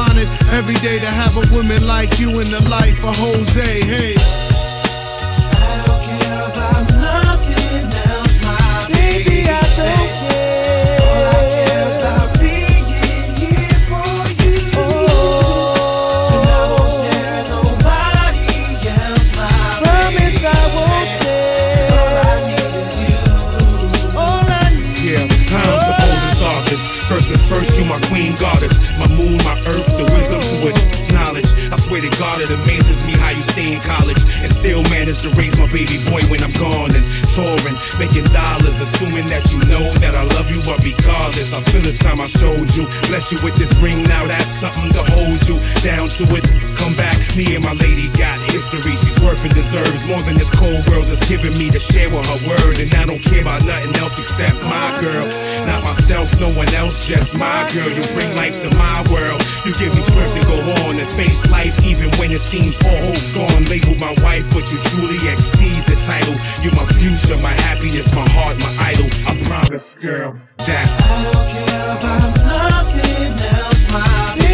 every 0.51 0.75
day 0.75 0.99
to 0.99 1.07
have 1.07 1.37
a 1.37 1.55
woman 1.55 1.87
like 1.87 2.19
you 2.19 2.41
in 2.41 2.51
the 2.51 2.67
life 2.69 3.05
of 3.05 3.17
Jose. 3.17 3.81
Hey. 3.83 4.58
My 28.99 29.09
moon, 29.15 29.39
my 29.45 29.57
earth, 29.69 29.89
the 29.97 30.05
wisdom 30.11 30.41
to 30.41 30.57
it. 30.71 30.77
Knowledge. 31.13 31.49
I 31.73 31.77
swear 31.77 32.01
to 32.01 32.13
God, 32.19 32.41
it 32.41 32.51
amazes 32.51 33.05
me 33.07 33.13
how 33.17 33.31
you 33.31 33.43
stay 33.43 33.75
in 33.75 33.81
college 33.81 34.21
and 34.43 34.51
still 34.51 34.83
manage 34.93 35.23
to 35.25 35.31
raise 35.35 35.59
my 35.59 35.69
baby 35.73 35.99
boy 36.09 36.21
when 36.29 36.43
I'm 36.43 36.53
gone 36.57 36.93
and 36.93 37.05
touring, 37.33 37.77
making 37.99 38.29
dollars, 38.33 38.81
assuming 38.81 39.27
that 39.33 39.45
you 39.53 39.59
know 39.71 39.85
that 40.01 40.15
I 40.15 40.25
love 40.37 40.51
you. 40.51 40.61
But 40.65 40.83
regardless, 40.85 41.55
I 41.55 41.61
feel 41.71 41.85
it's 41.87 41.99
time 41.99 42.21
I 42.21 42.29
showed 42.29 42.71
you. 42.77 42.85
Bless 43.09 43.33
you 43.33 43.39
with 43.43 43.57
this 43.57 43.77
ring, 43.81 44.03
now 44.05 44.27
that's 44.27 44.53
something 44.53 44.93
to 44.93 45.03
hold 45.17 45.41
you 45.49 45.57
down 45.83 46.09
to 46.21 46.25
it. 46.37 46.68
Come 46.89 46.97
back, 46.97 47.21
me 47.37 47.45
and 47.53 47.61
my 47.61 47.77
lady 47.85 48.09
got 48.17 48.41
history. 48.49 48.97
She's 48.97 49.21
worth 49.21 49.45
and 49.45 49.53
deserves 49.53 50.09
more 50.09 50.25
than 50.25 50.41
this 50.41 50.49
cold 50.49 50.81
world 50.89 51.05
is 51.13 51.21
giving 51.29 51.53
me 51.61 51.69
to 51.69 51.77
share 51.77 52.09
with 52.09 52.25
her 52.25 52.41
word. 52.49 52.81
And 52.81 52.89
I 52.97 53.05
don't 53.05 53.21
care 53.21 53.45
about 53.45 53.61
nothing 53.69 53.93
else 54.01 54.17
except 54.17 54.57
my 54.65 54.89
girl. 54.97 55.29
Not 55.69 55.85
myself, 55.85 56.41
no 56.41 56.49
one 56.49 56.73
else, 56.81 57.05
just 57.05 57.37
my 57.37 57.69
girl. 57.77 57.93
You 57.93 58.01
bring 58.17 58.33
life 58.41 58.57
to 58.65 58.73
my 58.81 59.05
world. 59.13 59.37
You 59.69 59.77
give 59.77 59.93
me 59.93 60.01
strength 60.01 60.33
to 60.41 60.45
go 60.49 60.57
on 60.89 60.97
and 60.97 61.11
face 61.13 61.53
life, 61.53 61.77
even 61.85 62.09
when 62.17 62.33
it 62.33 62.41
seems 62.41 62.81
all 62.81 62.97
hope's 63.05 63.37
gone. 63.37 63.69
Labeled 63.69 64.01
my 64.01 64.17
wife, 64.25 64.49
but 64.57 64.65
you 64.73 64.81
truly 64.89 65.21
exceed 65.29 65.85
the 65.85 65.97
title. 66.09 66.41
You're 66.65 66.73
my 66.73 66.89
future, 66.97 67.37
my 67.37 67.53
happiness, 67.69 68.09
my 68.17 68.25
heart, 68.33 68.57
my 68.65 68.73
idol. 68.97 69.13
I 69.29 69.37
promise, 69.45 69.93
girl, 69.93 70.41
that 70.65 70.89
I 71.05 71.21
don't 71.37 71.49
care 71.53 71.89
about 72.01 72.33
nothing 72.49 73.37
else, 73.45 73.93
my 73.93 74.48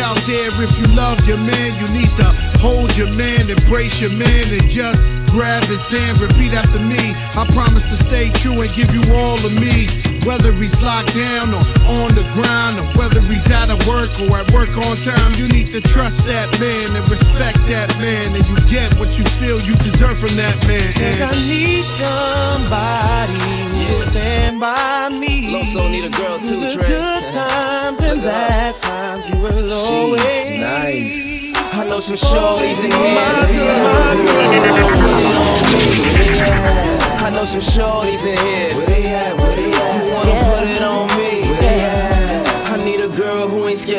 out 0.00 0.16
there, 0.26 0.48
if 0.64 0.72
you 0.80 0.88
love 0.96 1.20
your 1.28 1.38
man, 1.38 1.70
you 1.78 1.86
need 1.92 2.10
to 2.16 2.28
hold 2.58 2.96
your 2.96 3.10
man, 3.12 3.48
embrace 3.48 4.00
your 4.00 4.12
man, 4.12 4.44
and 4.50 4.68
just 4.68 5.12
grab 5.30 5.62
his 5.64 5.88
hand, 5.88 6.20
repeat 6.20 6.52
after 6.52 6.80
me. 6.80 7.14
I 7.36 7.46
promise 7.52 7.88
to 7.90 7.96
stay 8.02 8.30
true 8.40 8.60
and 8.60 8.70
give 8.74 8.92
you 8.94 9.02
all 9.14 9.38
of 9.44 9.54
me. 9.60 10.09
Whether 10.24 10.52
he's 10.52 10.82
locked 10.82 11.14
down 11.14 11.48
or 11.54 11.64
on 12.00 12.12
the 12.14 12.22
grind, 12.36 12.78
or 12.78 12.86
whether 12.98 13.20
he's 13.22 13.50
out 13.50 13.70
of 13.70 13.80
work 13.88 14.10
or 14.20 14.36
at 14.38 14.46
work 14.52 14.70
on 14.86 14.96
time, 15.00 15.32
you 15.34 15.48
need 15.48 15.72
to 15.72 15.80
trust 15.80 16.26
that 16.26 16.48
man 16.60 16.86
and 16.94 17.04
respect 17.10 17.58
that 17.66 17.88
man, 17.98 18.34
and 18.36 18.44
you 18.46 18.56
get 18.68 18.94
what 19.00 19.18
you 19.18 19.24
feel 19.40 19.58
you 19.64 19.74
deserve 19.80 20.18
from 20.18 20.36
that 20.36 20.56
man. 20.68 20.92
Cause 20.92 21.20
I 21.24 21.34
need 21.48 21.84
somebody 21.98 23.38
who 23.72 23.80
will 23.94 24.06
stand 24.12 24.60
by 24.60 25.08
me. 25.08 25.50
Loso 25.50 25.90
need 25.90 26.04
a 26.04 26.10
girl 26.16 26.38
too, 26.38 26.46
Through 26.48 26.60
the 26.60 26.74
Trey. 26.74 26.88
good 26.88 27.24
times 27.32 28.00
and 28.00 28.22
bad 28.22 28.76
times, 28.76 29.28
you 29.28 29.36
will 29.40 29.72
always. 29.72 30.20
She's 30.22 30.60
nice. 30.60 31.40
I 31.72 31.84
know 31.88 32.00
some 32.00 32.16
shorties 32.16 32.78
in 32.84 32.90
here. 32.90 34.20
I 37.22 37.30
know 37.32 37.44
some 37.44 37.60
shorties 37.60 38.26
in 38.26 38.36
here. 38.38 38.70
Where 38.76 38.86
they 38.86 39.06
at? 39.14 39.36
Where 39.38 39.56
they 39.56 39.59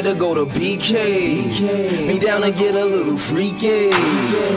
to 0.03 0.15
go 0.15 0.33
to 0.33 0.45
BK. 0.45 2.07
Me 2.07 2.19
down 2.19 2.41
to 2.41 2.51
get 2.51 2.75
a 2.75 2.85
little 2.85 3.17
freaky. 3.17 3.89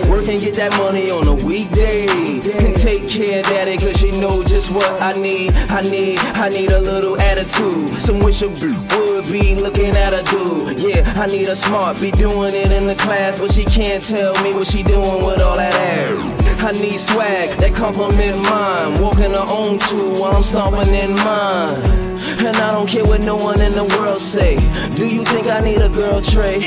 Work 0.08 0.28
and 0.28 0.40
get 0.40 0.54
that 0.54 0.72
money 0.78 1.10
on 1.10 1.26
a 1.28 1.34
weekday. 1.44 2.06
Can 2.40 2.74
take 2.74 3.08
care 3.08 3.40
of 3.40 3.46
daddy 3.46 3.76
cause 3.76 3.98
she 3.98 4.10
know 4.20 4.42
just 4.42 4.70
what 4.70 5.02
I 5.02 5.12
need. 5.12 5.52
I 5.68 5.82
need, 5.82 6.18
I 6.18 6.48
need 6.48 6.70
a 6.70 6.80
little 6.80 7.20
attitude. 7.20 7.88
Some 8.00 8.20
wish 8.20 8.42
a 8.42 8.48
would 8.48 9.30
be 9.30 9.54
looking 9.56 9.94
at 9.94 10.12
a 10.12 10.22
dude. 10.30 10.78
Yeah, 10.78 11.02
I 11.16 11.26
need 11.26 11.48
a 11.48 11.56
smart, 11.56 12.00
be 12.00 12.10
doing 12.10 12.54
it 12.54 12.70
in 12.72 12.86
the 12.86 12.94
class, 12.94 13.38
but 13.38 13.52
she 13.52 13.64
can't 13.64 14.02
tell 14.02 14.34
me 14.42 14.54
what 14.54 14.66
she 14.66 14.82
doing 14.82 15.24
with 15.24 15.40
all 15.40 15.56
that 15.56 15.74
ass. 15.74 16.62
I 16.62 16.72
need 16.72 16.98
swag 16.98 17.50
that 17.58 17.74
compliment 17.74 18.40
mine. 18.42 19.02
Walking 19.02 19.32
her 19.32 19.46
own 19.50 19.78
too 19.78 20.20
while 20.20 20.36
I'm 20.36 20.42
stomping 20.42 20.94
in 20.94 21.14
mine. 21.16 22.13
And 22.38 22.56
I 22.56 22.72
don't 22.72 22.88
care 22.88 23.04
what 23.04 23.24
no 23.24 23.36
one 23.36 23.60
in 23.60 23.72
the 23.72 23.84
world 23.96 24.18
say. 24.18 24.56
Do 24.96 25.06
you 25.06 25.24
think 25.24 25.46
I 25.46 25.60
need 25.60 25.80
a 25.80 25.88
girl, 25.88 26.20
Trey? 26.20 26.58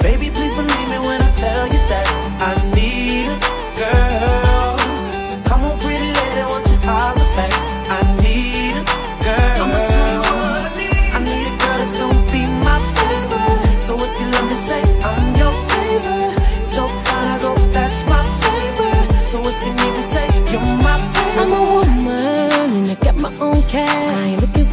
Baby, 0.00 0.30
please 0.30 0.54
believe 0.56 0.88
me 0.88 0.98
when 0.98 1.20
I 1.22 1.30
tell 1.32 1.66
you 1.66 1.80
that 1.92 2.06
I 2.40 2.73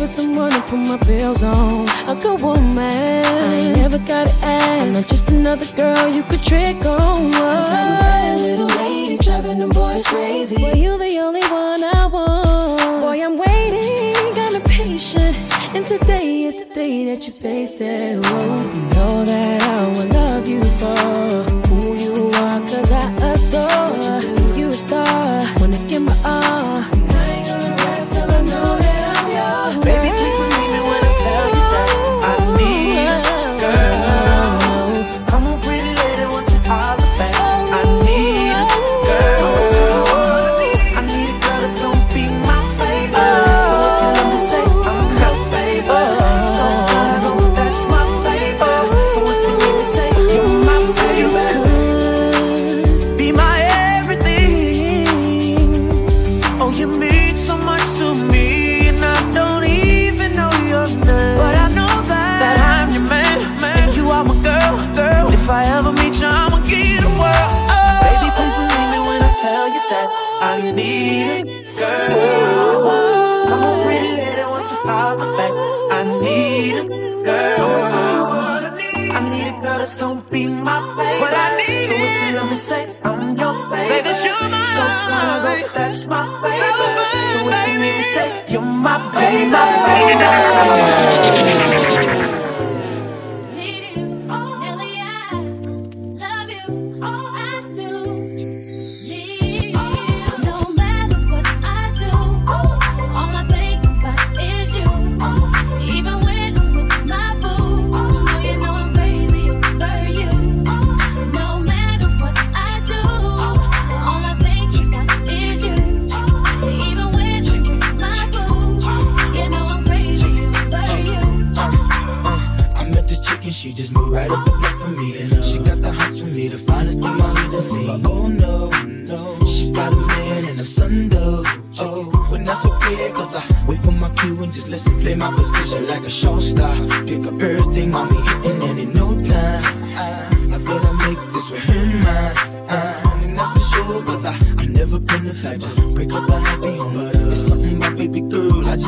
for 0.01 0.07
someone 0.07 0.51
to 0.51 0.61
put 0.61 0.79
my 0.79 0.97
bills 1.05 1.43
on. 1.43 1.87
A 2.09 2.15
good 2.15 2.41
oh, 2.41 2.57
woman, 2.57 2.79
I 2.79 3.55
ain't 3.55 3.77
never 3.77 3.99
gotta 3.99 4.33
ask. 4.41 4.81
I'm 4.81 4.93
not 4.93 5.07
just 5.07 5.29
another 5.29 5.67
girl 5.75 6.07
you 6.07 6.23
could 6.23 6.41
trick 6.41 6.83
on. 6.85 7.31
Cause 7.33 7.71
I'm 7.71 7.85
a 7.85 7.99
bad 7.99 8.39
little 8.39 8.71
lady, 8.81 9.17
driving 9.17 9.59
them 9.59 9.69
boys 9.69 10.07
crazy. 10.07 10.57
Boy, 10.57 10.73
you 10.73 10.97
the 10.97 11.19
only 11.19 11.41
one 11.41 11.83
I 11.83 12.07
want. 12.07 13.01
Boy, 13.03 13.23
I'm 13.23 13.37
waiting, 13.37 14.33
kinda 14.33 14.61
patient. 14.65 15.37
And 15.75 15.85
today 15.85 16.45
is 16.45 16.55
the 16.67 16.73
day 16.73 17.05
that 17.05 17.27
you 17.27 17.33
face 17.33 17.79
it. 17.79 18.25
Whoa, 18.25 18.73
you 18.73 18.81
know 18.95 19.23
that 19.23 19.61
I 19.61 19.81
will 19.95 20.07
love 20.07 20.47
you 20.47 20.63
for 20.79 21.50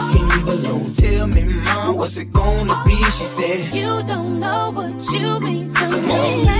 just 0.03 0.17
can't 0.17 0.29
leave 0.33 0.47
alone. 0.47 0.93
Tell 0.93 1.27
me, 1.27 1.43
mom, 1.43 1.97
what's 1.97 2.17
it 2.17 2.31
gonna 2.31 2.81
be? 2.85 2.95
She 2.95 3.25
said, 3.25 3.73
You 3.73 4.03
don't 4.03 4.39
know 4.39 4.71
what 4.71 4.93
you 5.11 5.39
mean 5.39 5.73
to 5.73 5.87
me. 6.01 6.47
I 6.47 6.52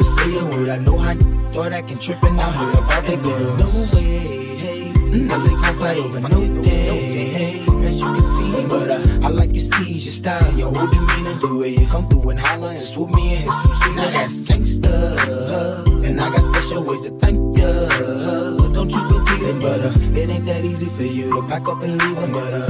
never 0.00 0.02
say 0.02 0.38
a 0.38 0.44
word. 0.44 0.68
I 0.68 0.78
know 0.78 0.98
how 0.98 1.14
thought 1.52 1.72
I 1.72 1.82
can 1.82 1.98
trip 1.98 2.22
and 2.22 2.40
I 2.40 2.50
heard 2.50 2.78
about 2.78 3.04
that 3.04 3.22
girl. 3.22 3.56
No 3.56 3.68
way, 3.94 4.56
hey, 4.56 4.92
Nelly 4.92 5.50
gon' 5.50 5.74
fight 5.74 5.98
over 5.98 6.20
no 6.20 6.62
day, 6.62 7.28
hey, 7.30 7.86
as 7.86 8.00
you 8.00 8.06
can 8.06 8.22
see. 8.22 8.66
But 8.68 8.90
uh, 8.90 9.26
I 9.26 9.28
like 9.28 9.50
your 9.54 9.64
steez, 9.64 10.04
your 10.04 10.12
style, 10.12 10.52
your 10.54 10.72
whole 10.72 10.86
demeanor, 10.86 11.34
the 11.40 11.56
way 11.58 11.70
you 11.70 11.86
come 11.86 12.08
through 12.08 12.30
and 12.30 12.40
holler 12.40 12.70
and 12.70 12.80
swoop 12.80 13.10
me 13.10 13.36
in 13.36 13.42
his 13.42 13.56
two 13.62 13.72
seater. 13.72 14.10
That's 14.12 14.42
gangsta, 14.42 16.04
and 16.08 16.20
I 16.20 16.30
got 16.30 16.42
special 16.42 16.84
ways 16.84 17.02
to 17.02 17.10
thank 17.18 17.58
ya. 17.58 17.70
Don't 18.72 18.90
you 18.90 19.02
forget 19.08 19.42
it, 19.42 19.60
but 19.60 19.80
uh, 19.80 20.18
it 20.18 20.30
ain't 20.30 20.44
that 20.46 20.64
easy 20.64 20.86
for 20.86 21.02
you 21.02 21.34
to 21.40 21.48
pack 21.48 21.68
up 21.68 21.82
and 21.82 22.00
leave 22.00 22.16
him. 22.16 22.32
But 22.32 22.52
uh, 22.52 22.69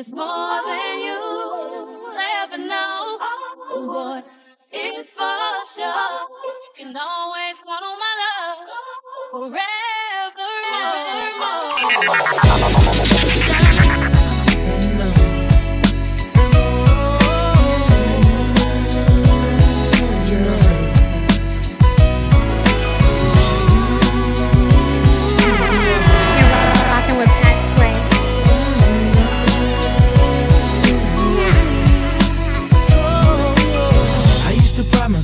It's 0.00 0.12
more 0.12 0.62
than 0.66 0.98
you 0.98 1.20
ever 2.40 2.56
know. 2.56 3.18
Oh 3.20 3.84
boy, 3.86 4.22
it's 4.72 5.12
for 5.12 5.66
sure. 5.74 6.26
You 6.64 6.72
can 6.74 6.96
always 6.96 7.56
count 7.66 7.84
on 7.84 7.98
my 8.00 8.12
love 8.22 8.60
forever, 9.30 10.50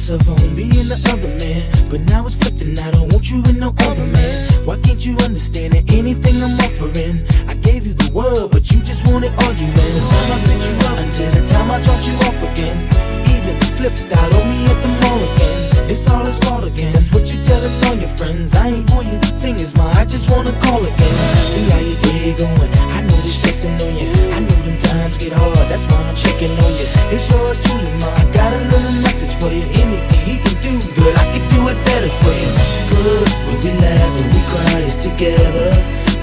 pride 0.06 0.18
myself 0.18 0.40
on 0.40 0.54
being 0.54 0.88
the 0.88 0.98
other 1.12 1.28
man, 1.38 1.90
but 1.90 2.00
now 2.00 2.24
it's 2.26 2.34
flipping. 2.34 2.78
I 2.78 2.90
don't 2.90 3.12
want 3.12 3.30
you 3.30 3.42
with 3.42 3.58
no 3.58 3.74
other 3.78 4.06
man. 4.06 4.64
Why 4.64 4.78
can't 4.78 5.04
you 5.04 5.16
understand 5.24 5.74
that 5.74 5.90
anything 5.92 6.42
I'm 6.42 6.58
offering? 6.60 7.22
I 7.48 7.54
gave 7.54 7.86
you 7.86 7.94
the 7.94 8.10
world, 8.12 8.52
but 8.52 8.70
you 8.70 8.80
just 8.82 9.06
wanted 9.06 9.32
argument. 9.44 9.74
From 9.74 9.94
the 9.94 10.06
time 10.06 10.30
I 10.32 10.38
picked 10.46 10.66
you 10.68 10.76
up 10.86 10.98
until 10.98 11.30
the 11.32 11.46
time 11.46 11.70
I 11.70 11.80
dropped 11.82 12.06
you 12.06 12.14
off 12.26 12.42
again. 12.52 12.78
Even 13.26 13.56
flipped 13.76 14.12
out 14.12 14.32
on 14.34 14.48
me 14.48 14.66
at 14.66 14.82
the 14.82 14.88
mall 15.02 15.22
again. 15.22 15.55
It's 15.88 16.10
all 16.10 16.24
his 16.24 16.38
fault 16.40 16.66
again. 16.66 16.92
That's 16.92 17.12
what 17.14 17.30
you 17.30 17.38
telling 17.44 17.70
all 17.86 17.94
your 17.94 18.10
friends. 18.10 18.54
I 18.54 18.74
ain't 18.74 18.86
pointing 18.88 19.22
fingers, 19.38 19.74
ma. 19.76 19.86
I 19.94 20.04
just 20.04 20.28
wanna 20.28 20.50
call 20.66 20.82
again. 20.82 21.16
See 21.46 21.62
how 21.70 21.78
your 21.78 21.98
day 22.02 22.34
going. 22.34 22.72
I 22.90 23.06
know 23.06 23.14
they 23.22 23.30
stressing 23.30 23.78
on 23.78 23.94
you. 23.94 24.10
I 24.34 24.40
know 24.42 24.58
them 24.66 24.76
times 24.78 25.16
get 25.16 25.32
hard. 25.32 25.70
That's 25.70 25.86
why 25.86 26.02
I'm 26.02 26.16
checking 26.16 26.50
on 26.58 26.72
you. 26.74 26.86
It's 27.14 27.30
yours 27.30 27.62
truly, 27.62 27.86
ma. 28.02 28.10
I 28.18 28.26
got 28.34 28.50
a 28.52 28.58
little 28.66 28.98
message 29.06 29.38
for 29.38 29.46
you. 29.46 29.62
Anything 29.78 30.22
he 30.26 30.36
can 30.42 30.58
do, 30.58 30.74
girl, 30.98 31.14
I 31.22 31.30
can 31.30 31.46
do 31.54 31.70
it 31.70 31.78
better 31.86 32.10
for 32.18 32.34
you. 32.34 32.50
Cause 32.90 33.54
when 33.54 33.58
we 33.62 33.72
laugh 33.78 34.14
and 34.26 34.30
we 34.34 34.42
cry, 34.50 34.82
it's 34.82 34.98
together. 35.06 35.70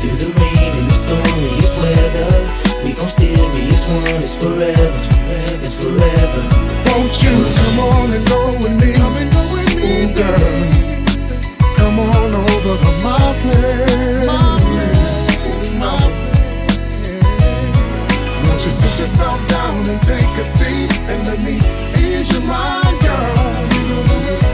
Through 0.04 0.20
the 0.20 0.30
rain 0.44 0.72
and 0.76 0.92
the 0.92 0.98
stormiest 1.08 1.80
weather, 1.80 2.32
we 2.84 2.92
gon' 2.92 3.08
still 3.08 3.48
be 3.56 3.64
as 3.72 3.88
one. 3.88 4.20
It's 4.20 4.36
forever. 4.36 4.92
It's 4.92 5.08
forever. 5.08 5.64
It's 5.64 5.78
forever. 5.80 6.44
Won't 6.92 7.16
you 7.24 7.32
come 7.32 7.80
on 7.80 8.12
and 8.12 8.28
go 8.28 8.42
with 8.60 8.76
me? 8.76 8.94
Come 9.84 9.92
and 9.92 10.16
go 10.16 10.16
with 10.16 10.16
me, 10.16 10.16
Ooh, 10.16 10.16
girl. 10.16 11.76
Come 11.78 12.00
on 12.00 12.36
over 12.36 12.78
to 12.84 12.92
my 13.04 13.36
place. 13.42 14.28
My 14.28 14.60
place. 14.60 16.32
Won't 18.44 18.66
you 18.66 18.72
sit 18.72 19.00
yourself 19.00 19.50
down 19.50 19.90
and 19.90 20.02
take 20.02 20.38
a 20.38 20.44
seat 20.44 20.92
and 21.10 21.28
let 21.28 21.40
me 21.42 21.60
ease 22.00 22.32
your 22.32 22.42
mind, 22.42 23.02
girl? 23.02 24.53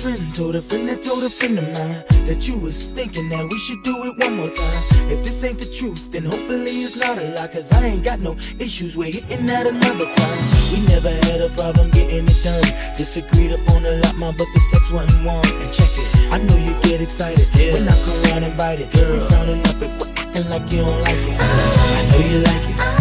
Friend 0.00 0.34
told 0.34 0.56
a 0.56 0.62
friend 0.62 0.88
that 0.88 1.02
told 1.02 1.22
a 1.24 1.28
friend 1.28 1.58
of 1.58 1.64
mine 1.76 2.24
that 2.24 2.48
you 2.48 2.56
was 2.56 2.86
thinking 2.96 3.28
that 3.28 3.44
we 3.44 3.58
should 3.58 3.82
do 3.82 3.92
it 4.08 4.16
one 4.16 4.34
more 4.36 4.48
time. 4.48 4.82
If 5.12 5.22
this 5.22 5.44
ain't 5.44 5.58
the 5.58 5.66
truth, 5.68 6.10
then 6.10 6.24
hopefully 6.24 6.80
it's 6.80 6.96
not 6.96 7.18
a 7.18 7.28
lie. 7.36 7.48
Cause 7.48 7.70
I 7.70 7.84
ain't 7.84 8.02
got 8.02 8.18
no 8.20 8.32
issues 8.58 8.96
with 8.96 9.12
hitting 9.12 9.44
that 9.46 9.66
another 9.66 10.08
time. 10.08 10.40
We 10.72 10.80
never 10.88 11.12
had 11.28 11.44
a 11.44 11.50
problem 11.52 11.90
getting 11.90 12.24
it 12.24 12.40
done. 12.40 12.64
Disagreed 12.96 13.52
upon 13.52 13.84
a 13.84 14.00
lot, 14.00 14.16
ma, 14.16 14.32
but 14.32 14.48
the 14.54 14.60
sex 14.72 14.90
wasn't 14.90 15.20
one. 15.26 15.44
And 15.44 15.70
check 15.70 15.92
it, 15.92 16.08
I 16.32 16.38
know 16.48 16.56
you 16.56 16.72
get 16.80 17.02
excited 17.02 17.44
when 17.52 17.84
I 17.84 17.96
come 18.00 18.22
round 18.32 18.44
and 18.44 18.56
bite 18.56 18.80
it. 18.80 18.90
Girl, 18.92 19.20
frowning 19.28 19.60
up 19.68 19.82
and 19.84 19.92
quit 20.00 20.16
acting 20.16 20.48
like 20.48 20.64
you 20.72 20.80
don't 20.80 21.00
like 21.04 21.24
it. 21.28 21.36
I 21.36 22.00
know 22.08 22.20
you 22.24 22.38
like 22.48 22.66
it, 22.72 22.99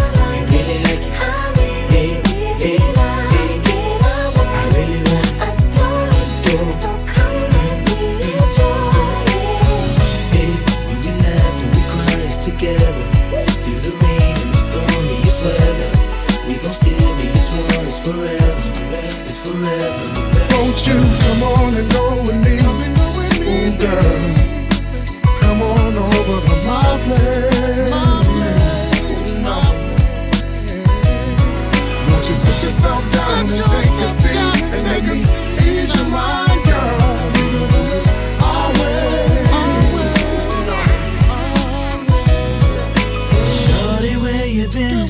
Shorty, 43.58 44.16
where 44.22 44.46
you 44.46 44.68
been? 44.70 45.08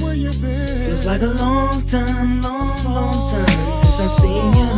Feels 0.86 1.06
like 1.06 1.22
a 1.22 1.26
long 1.26 1.84
time, 1.84 2.42
long, 2.42 2.84
long 2.86 3.30
time 3.30 3.76
since 3.76 4.00
I 4.00 4.08
seen 4.08 4.54
you. 4.54 4.70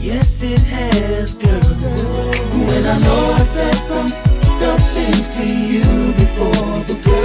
Yes, 0.00 0.42
it 0.42 0.60
has, 0.62 1.34
girl. 1.34 1.60
When 2.66 2.84
I 2.86 2.98
know 2.98 3.34
I 3.36 3.38
said 3.38 3.74
some 3.76 4.08
dumb 4.58 4.80
things 4.94 5.36
to 5.36 5.46
you 5.46 6.12
before, 6.14 6.84
but 6.88 6.98
girl, 7.04 7.21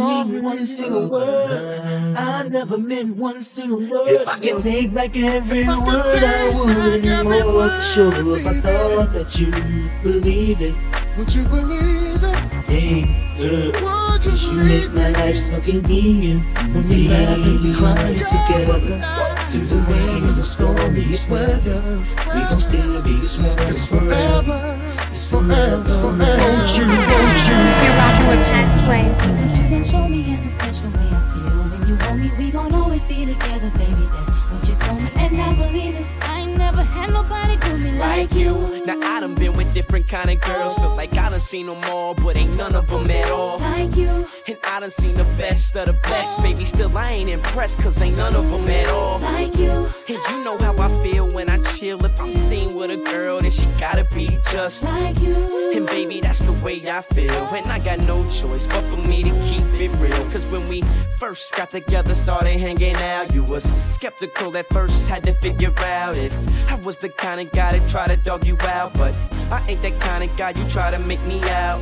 I 0.00 0.24
mean 0.24 0.44
one 0.44 0.66
single 0.66 1.08
word. 1.08 1.50
I 2.16 2.48
never 2.48 2.78
meant 2.78 3.16
one 3.16 3.42
single 3.42 3.78
word. 3.80 4.08
If 4.08 4.28
I 4.28 4.38
could 4.38 4.60
take 4.60 4.94
back 4.94 5.16
every 5.16 5.66
word, 5.66 5.78
I 5.78 6.52
would. 6.54 7.04
More 7.24 7.68
for 7.68 7.82
sure 7.82 8.12
if 8.36 8.46
I 8.46 8.60
thought 8.60 9.12
that 9.12 9.38
you 9.38 9.50
believe 10.02 10.60
it. 10.60 10.74
Would 11.16 11.34
you 11.34 11.44
believe 11.46 12.22
it? 12.22 12.36
Hey, 12.68 13.02
girl, 13.36 13.72
cause 14.20 14.46
you 14.46 14.54
make 14.64 14.92
my 14.92 15.08
life 15.10 15.34
so 15.34 15.60
convenient 15.60 16.44
for 16.44 16.82
me. 16.86 17.08
Laugh 17.08 17.44
and 17.44 17.60
we 17.64 17.74
cry 17.74 18.14
together. 18.14 19.02
Through 19.50 19.66
the 19.66 19.76
rain 19.88 20.24
and 20.28 20.36
the 20.36 20.44
stormiest 20.44 21.28
weather, 21.30 21.82
we 22.34 22.40
gon' 22.46 22.60
still 22.60 23.02
be 23.02 23.14
as 23.24 23.38
one. 23.38 23.68
It's 23.68 23.86
forever. 23.88 24.78
Forever. 25.28 25.44
You, 25.46 25.58
won't 25.76 26.72
you? 26.74 26.88
You're 26.88 27.96
rocking 28.00 28.28
with 28.28 28.46
Pat 28.48 28.80
Sway. 28.80 29.04
That 29.18 29.60
you 29.60 29.68
can 29.68 29.84
show 29.84 30.08
me 30.08 30.24
in 30.24 30.38
a 30.38 30.50
special 30.50 30.88
way 30.88 31.08
I 31.12 31.20
feel 31.34 31.64
when 31.68 31.86
you 31.86 31.96
hold 31.96 32.18
me. 32.18 32.30
We 32.38 32.50
gon' 32.50 32.72
always 32.72 33.04
be 33.04 33.26
together, 33.26 33.70
baby. 33.76 34.08
That's 34.14 34.30
what 34.30 34.68
you 34.68 34.74
told 34.76 35.02
me, 35.02 35.10
and 35.16 35.38
I 35.38 35.52
believe 35.52 35.96
it. 35.96 36.37
'Cause 36.58 36.64
I 36.64 36.66
ain't 36.66 36.76
never 36.76 36.82
had 36.82 37.10
nobody 37.12 37.56
do 37.56 37.76
me 37.76 37.92
like 37.98 38.34
you. 38.34 38.82
Now 38.86 38.98
I 39.02 39.20
done 39.20 39.34
been 39.34 39.52
with 39.54 39.72
different 39.72 40.08
kind 40.08 40.30
of 40.30 40.40
girls. 40.40 40.76
Feel 40.78 40.94
like 40.94 41.16
I 41.16 41.28
done 41.30 41.40
seen 41.40 41.66
them 41.66 41.80
all, 41.90 42.14
but 42.14 42.36
ain't 42.36 42.56
none 42.56 42.74
of 42.74 42.86
them 42.88 43.10
at 43.10 43.30
all. 43.30 43.58
Like 43.58 43.96
you, 43.96 44.26
And 44.46 44.56
I 44.66 44.80
done 44.80 44.90
seen 44.90 45.14
the 45.14 45.24
best 45.36 45.76
of 45.76 45.86
the 45.86 45.92
best. 45.92 46.40
Oh. 46.40 46.42
Baby, 46.42 46.64
still 46.64 46.96
I 46.96 47.12
ain't 47.12 47.30
impressed, 47.30 47.78
cause 47.80 48.00
ain't 48.00 48.16
none 48.16 48.34
of 48.34 48.50
them 48.50 48.68
at 48.68 48.88
all. 48.88 49.18
like 49.20 49.56
you, 49.56 49.88
And 50.08 50.18
you 50.30 50.44
know 50.44 50.56
how 50.58 50.74
I 50.78 50.88
feel 51.02 51.28
when 51.30 51.48
I 51.50 51.58
chill. 51.58 52.04
If 52.04 52.20
I'm 52.20 52.32
seen 52.32 52.74
with 52.74 52.90
a 52.90 52.96
girl, 52.96 53.40
then 53.40 53.50
she 53.50 53.66
gotta 53.78 54.04
be 54.04 54.38
just 54.50 54.84
like 54.84 55.20
you. 55.20 55.34
And 55.74 55.86
baby, 55.86 56.20
that's 56.20 56.40
the 56.40 56.52
way 56.64 56.82
I 56.90 57.02
feel. 57.02 57.32
And 57.54 57.70
I 57.70 57.78
got 57.78 57.98
no 58.00 58.28
choice 58.30 58.66
but 58.66 58.82
for 58.90 58.96
me 58.96 59.22
to 59.24 59.30
keep 59.48 59.64
it 59.74 59.90
real. 60.00 60.24
Cause 60.30 60.46
when 60.46 60.66
we 60.68 60.82
first 61.18 61.54
got 61.54 61.70
together, 61.70 62.14
started 62.14 62.58
hanging 62.60 62.96
out, 62.96 63.34
you 63.34 63.42
was 63.44 63.64
skeptical 63.90 64.56
at 64.56 64.68
first, 64.70 65.08
had 65.08 65.24
to 65.24 65.34
figure 65.34 65.72
out 65.80 66.16
if 66.16 66.32
I 66.68 66.74
was 66.84 66.96
the 66.96 67.08
kind 67.08 67.40
of 67.40 67.50
guy 67.52 67.78
that 67.78 67.90
try 67.90 68.06
to 68.06 68.16
dog 68.16 68.44
you 68.44 68.56
out. 68.62 68.94
But 68.94 69.16
I 69.50 69.64
ain't 69.68 69.82
that 69.82 70.00
kind 70.00 70.24
of 70.24 70.36
guy 70.36 70.50
you 70.50 70.68
try 70.68 70.90
to 70.90 70.98
make 70.98 71.22
me 71.24 71.40
out. 71.50 71.80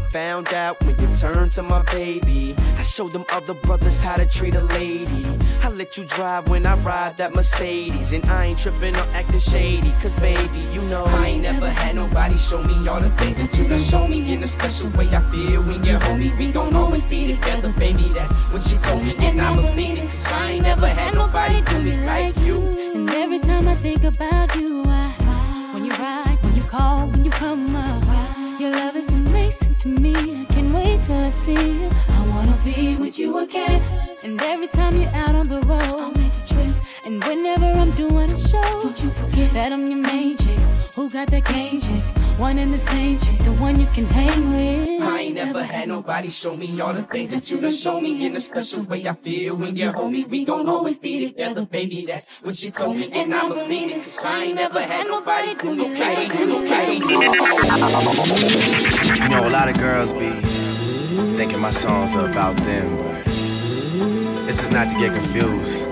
You 0.00 0.06
found 0.08 0.54
out 0.54 0.82
when 0.84 0.98
you 0.98 1.14
turned 1.14 1.52
to 1.52 1.62
my 1.62 1.82
baby. 1.92 2.54
I 2.78 2.82
showed 2.82 3.12
them 3.12 3.26
other 3.32 3.52
brothers 3.52 4.00
how 4.00 4.16
to 4.16 4.24
treat 4.24 4.54
a 4.54 4.62
lady. 4.62 5.26
I 5.62 5.68
let 5.68 5.98
you 5.98 6.04
drive 6.04 6.48
when 6.48 6.64
I 6.64 6.74
ride 6.76 7.18
that 7.18 7.34
Mercedes. 7.34 8.12
And 8.12 8.24
I 8.26 8.46
ain't 8.46 8.58
tripping 8.58 8.96
or 8.96 9.06
acting 9.12 9.40
shady. 9.40 9.92
Cause 10.00 10.14
baby, 10.14 10.60
you 10.72 10.80
know 10.82 11.04
I 11.04 11.26
ain't 11.26 11.42
never 11.42 11.68
had 11.68 11.96
nobody 11.96 12.36
show 12.38 12.62
me 12.62 12.88
all 12.88 13.00
the 13.00 13.10
things 13.10 13.36
that 13.36 13.58
you 13.58 13.68
done 13.68 13.78
show 13.78 14.08
me 14.08 14.32
in 14.32 14.42
a 14.42 14.48
special 14.48 14.88
way. 14.90 15.08
I 15.14 15.20
feel 15.30 15.62
when 15.62 15.84
you're 15.84 16.00
me. 16.16 16.32
We 16.38 16.50
gon' 16.50 16.74
always 16.74 17.04
be 17.04 17.34
together, 17.34 17.72
baby. 17.78 18.08
That's 18.14 18.30
what 18.52 18.62
she 18.62 18.76
told 18.78 19.04
me. 19.04 19.14
And 19.18 19.38
I 19.38 19.54
believe 19.54 19.98
it. 19.98 20.10
Cause 20.10 20.32
I 20.32 20.52
ain't 20.52 20.62
never 20.62 20.88
had 20.88 21.14
nobody 21.14 21.60
do 21.60 21.78
me 21.82 21.96
like 22.06 22.38
you. 22.38 22.56
And 22.94 23.10
every 23.10 23.38
time 23.38 23.68
I 23.68 23.74
think 23.74 24.04
about 24.04 24.56
you, 24.56 24.82
I, 24.86 25.70
when 25.74 25.84
you 25.84 25.92
ride, 25.92 26.38
when 26.42 26.56
you 26.56 26.62
call, 26.62 27.06
when 27.06 27.22
you 27.22 27.30
come 27.30 27.76
up, 27.76 28.39
your 28.60 28.72
love 28.72 28.94
is 28.94 29.08
amazing 29.08 29.74
to 29.76 29.88
me. 29.88 30.12
I 30.14 30.44
can't 30.44 30.70
wait 30.70 31.02
till 31.04 31.16
I 31.16 31.30
see 31.30 31.54
you. 31.54 31.90
I 32.08 32.28
wanna 32.28 32.58
be 32.62 32.94
with 32.96 33.18
you 33.18 33.38
again. 33.38 33.80
And 34.22 34.40
every 34.42 34.66
time 34.66 34.94
you're 34.96 35.14
out 35.14 35.34
on 35.34 35.48
the 35.48 35.60
road, 35.60 35.80
I'll 35.82 36.12
make 36.12 36.34
a 36.34 36.46
trip. 36.46 36.74
And 37.06 37.24
whenever 37.24 37.64
I'm 37.64 37.90
doing 37.92 38.30
a 38.30 38.36
show, 38.36 38.60
don't 38.82 39.02
you 39.02 39.10
forget 39.10 39.50
that 39.52 39.72
I'm 39.72 39.86
your 39.86 39.98
main 39.98 40.36
chick. 40.36 40.58
Who 40.94 41.08
got 41.08 41.28
that 41.28 41.46
game 41.46 41.80
chick? 41.80 42.29
One 42.40 42.58
and 42.58 42.70
the 42.70 42.78
same 42.78 43.18
chick, 43.18 43.38
the 43.40 43.52
one 43.60 43.78
you 43.78 43.84
can 43.92 44.06
hang 44.06 44.50
with. 44.50 45.02
I 45.02 45.20
ain't 45.20 45.34
never 45.34 45.62
had 45.62 45.88
nobody 45.88 46.30
show 46.30 46.56
me 46.56 46.80
all 46.80 46.94
the 46.94 47.02
things 47.02 47.32
that 47.32 47.50
you 47.50 47.60
done 47.60 47.70
show 47.70 48.00
me 48.00 48.24
in 48.24 48.34
a 48.34 48.40
special 48.40 48.82
way. 48.82 49.06
I 49.06 49.12
feel 49.12 49.56
when 49.56 49.76
you're 49.76 50.08
me, 50.08 50.24
we 50.24 50.46
gon' 50.46 50.66
always 50.66 50.98
be 50.98 51.28
together, 51.28 51.66
baby. 51.66 52.06
That's 52.06 52.26
what 52.40 52.56
she 52.56 52.70
told 52.70 52.96
me, 52.96 53.12
and 53.12 53.34
I 53.34 53.46
believe 53.46 53.90
it. 53.90 54.04
Cause 54.04 54.24
I 54.24 54.44
ain't 54.44 54.54
never 54.54 54.80
had 54.80 55.06
nobody 55.06 55.54
do 55.54 55.74
me 55.74 56.00
like 56.00 56.32
you, 56.32 56.62
okay? 56.64 56.94
You 59.22 59.28
know, 59.28 59.46
a 59.46 59.52
lot 59.52 59.68
of 59.68 59.76
girls 59.76 60.14
be 60.14 60.30
thinking 61.36 61.58
my 61.58 61.68
songs 61.70 62.14
are 62.14 62.26
about 62.26 62.56
them, 62.56 62.96
but 62.96 63.26
this 64.46 64.62
is 64.62 64.70
not 64.70 64.88
to 64.88 64.96
get 64.96 65.12
confused. 65.12 65.86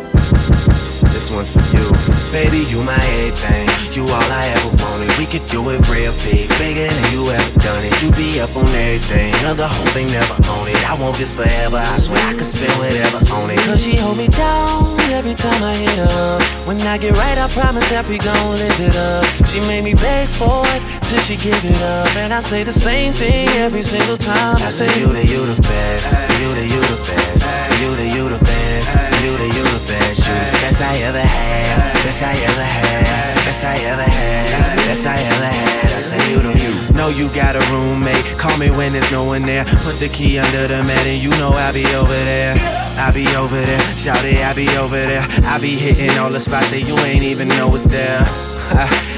This 1.18 1.32
one's 1.32 1.50
for 1.50 1.66
you. 1.74 1.90
Baby, 2.30 2.62
you 2.70 2.80
my 2.84 2.94
everything. 2.94 3.66
You 3.90 4.04
all 4.06 4.30
I 4.30 4.54
ever 4.54 4.70
wanted. 4.84 5.10
We 5.18 5.26
could 5.26 5.44
do 5.50 5.68
it 5.70 5.82
real 5.90 6.14
big, 6.22 6.46
bigger 6.62 6.86
than 6.86 7.12
you 7.12 7.26
ever 7.28 7.58
done 7.58 7.82
it. 7.82 7.90
You 8.00 8.12
be 8.12 8.38
up 8.38 8.54
on 8.54 8.68
everything. 8.68 9.34
Other 9.42 9.66
whole 9.66 9.90
thing 9.90 10.06
never 10.14 10.38
own 10.46 10.68
it. 10.68 10.78
I 10.88 10.94
want 10.94 11.16
this 11.16 11.34
forever. 11.34 11.78
I 11.78 11.96
swear 11.98 12.22
I 12.22 12.34
could 12.34 12.46
spend 12.46 12.70
whatever 12.78 13.18
on 13.34 13.50
it. 13.50 13.58
Cause 13.66 13.82
she 13.82 13.96
hold 13.96 14.16
me 14.16 14.28
down 14.28 14.94
every 15.10 15.34
time 15.34 15.60
I 15.60 15.74
hit 15.74 15.98
her. 15.98 16.38
When 16.68 16.80
I 16.82 16.98
get 16.98 17.16
right, 17.18 17.36
I 17.36 17.48
promise 17.48 17.88
that 17.90 18.06
we 18.08 18.18
gon' 18.18 18.54
live 18.54 18.78
it 18.78 18.94
up. 18.94 19.26
She 19.50 19.58
made 19.66 19.82
me 19.82 19.94
beg 19.94 20.28
for 20.28 20.62
it 20.70 20.82
till 21.10 21.18
she 21.26 21.34
give 21.34 21.58
it 21.64 21.82
up. 21.82 22.14
And 22.14 22.32
I 22.32 22.38
say 22.38 22.62
the 22.62 22.70
same 22.70 23.12
thing 23.12 23.48
every 23.58 23.82
single 23.82 24.18
time. 24.18 24.62
I 24.62 24.70
say, 24.70 24.86
You 25.00 25.08
the, 25.08 25.26
you 25.26 25.42
the 25.50 25.60
best. 25.62 26.14
You 26.38 26.54
the, 26.54 26.62
you 26.62 26.78
the 26.78 27.02
best. 27.10 27.42
You 27.82 27.90
the, 27.96 28.06
you 28.06 28.28
the 28.28 28.38
best. 28.38 28.94
You 29.24 29.36
the, 29.36 29.46
you 29.50 29.64
the 29.66 29.82
best. 29.90 30.28
You 30.28 30.34
best 30.62 30.80
I 30.80 31.07
ever 31.08 31.20
had. 31.20 31.94
Best 32.04 32.22
I 32.22 32.32
ever 32.36 32.64
had. 32.64 33.34
Best 33.46 33.64
I 33.64 33.76
ever 33.88 34.02
had. 34.02 34.76
Best 34.86 35.06
I 35.06 35.16
ever 35.16 35.46
had. 35.46 35.96
I 35.96 36.00
say 36.00 36.20
you 36.30 36.40
the 36.40 36.52
you. 36.60 36.94
Know 36.94 37.08
you 37.08 37.32
got 37.34 37.56
a 37.56 37.64
roommate. 37.72 38.24
Call 38.36 38.56
me 38.58 38.70
when 38.70 38.92
there's 38.92 39.10
no 39.10 39.24
one 39.24 39.42
there. 39.42 39.64
Put 39.64 39.98
the 40.00 40.08
key 40.08 40.38
under 40.38 40.68
the 40.68 40.84
mat 40.84 41.06
and 41.06 41.22
you 41.22 41.30
know 41.30 41.50
I'll 41.52 41.72
be 41.72 41.86
over 41.96 42.12
there. 42.12 42.56
I 42.98 43.10
be 43.12 43.26
over 43.36 43.60
there, 43.60 43.80
shout 43.96 44.24
it, 44.24 44.44
I 44.44 44.52
be 44.54 44.68
over 44.76 44.96
there. 44.96 45.24
I 45.44 45.60
be 45.60 45.76
hitting 45.76 46.18
all 46.18 46.30
the 46.30 46.40
spots 46.40 46.70
that 46.72 46.82
you 46.82 46.98
ain't 46.98 47.22
even 47.22 47.46
know 47.46 47.68
was 47.68 47.84
there. 47.84 48.20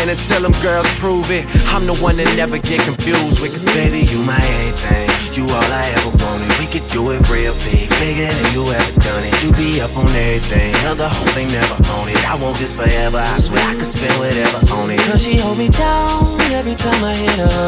And 0.00 0.10
until 0.10 0.42
them 0.42 0.56
girls 0.62 0.88
prove 0.96 1.30
it, 1.30 1.44
I'm 1.74 1.86
the 1.86 1.94
one 1.98 2.16
that 2.16 2.30
never 2.36 2.58
get 2.58 2.80
confused 2.82 3.40
with. 3.40 3.52
Cause 3.52 3.64
baby, 3.64 4.06
you 4.08 4.22
my 4.24 4.38
everything. 4.38 5.08
You 5.36 5.44
all 5.48 5.70
I 5.72 5.92
ever 5.96 6.12
wanted. 6.24 6.52
We 6.60 6.66
could 6.66 6.86
do 6.88 7.10
it 7.10 7.20
real 7.28 7.54
big, 7.64 7.88
bigger 8.00 8.28
than 8.28 8.48
you 8.52 8.68
ever 8.68 8.92
done 9.00 9.24
it. 9.24 9.32
You 9.42 9.52
be 9.52 9.80
up 9.80 9.96
on 9.96 10.08
everything, 10.08 10.74
other 10.86 11.08
whole 11.08 11.32
thing 11.32 11.48
never 11.50 11.74
own 11.96 12.08
it. 12.08 12.20
I 12.28 12.36
want 12.36 12.58
this 12.58 12.76
forever, 12.76 13.18
I 13.18 13.38
swear 13.38 13.64
I 13.66 13.74
could 13.74 13.86
spend 13.86 14.12
whatever 14.18 14.60
on 14.74 14.90
it. 14.90 15.00
Cause 15.00 15.22
she 15.22 15.38
hold 15.38 15.58
me 15.58 15.68
down 15.68 16.40
every 16.52 16.74
time 16.74 17.02
I 17.02 17.14
hit 17.14 17.38
her. 17.38 17.61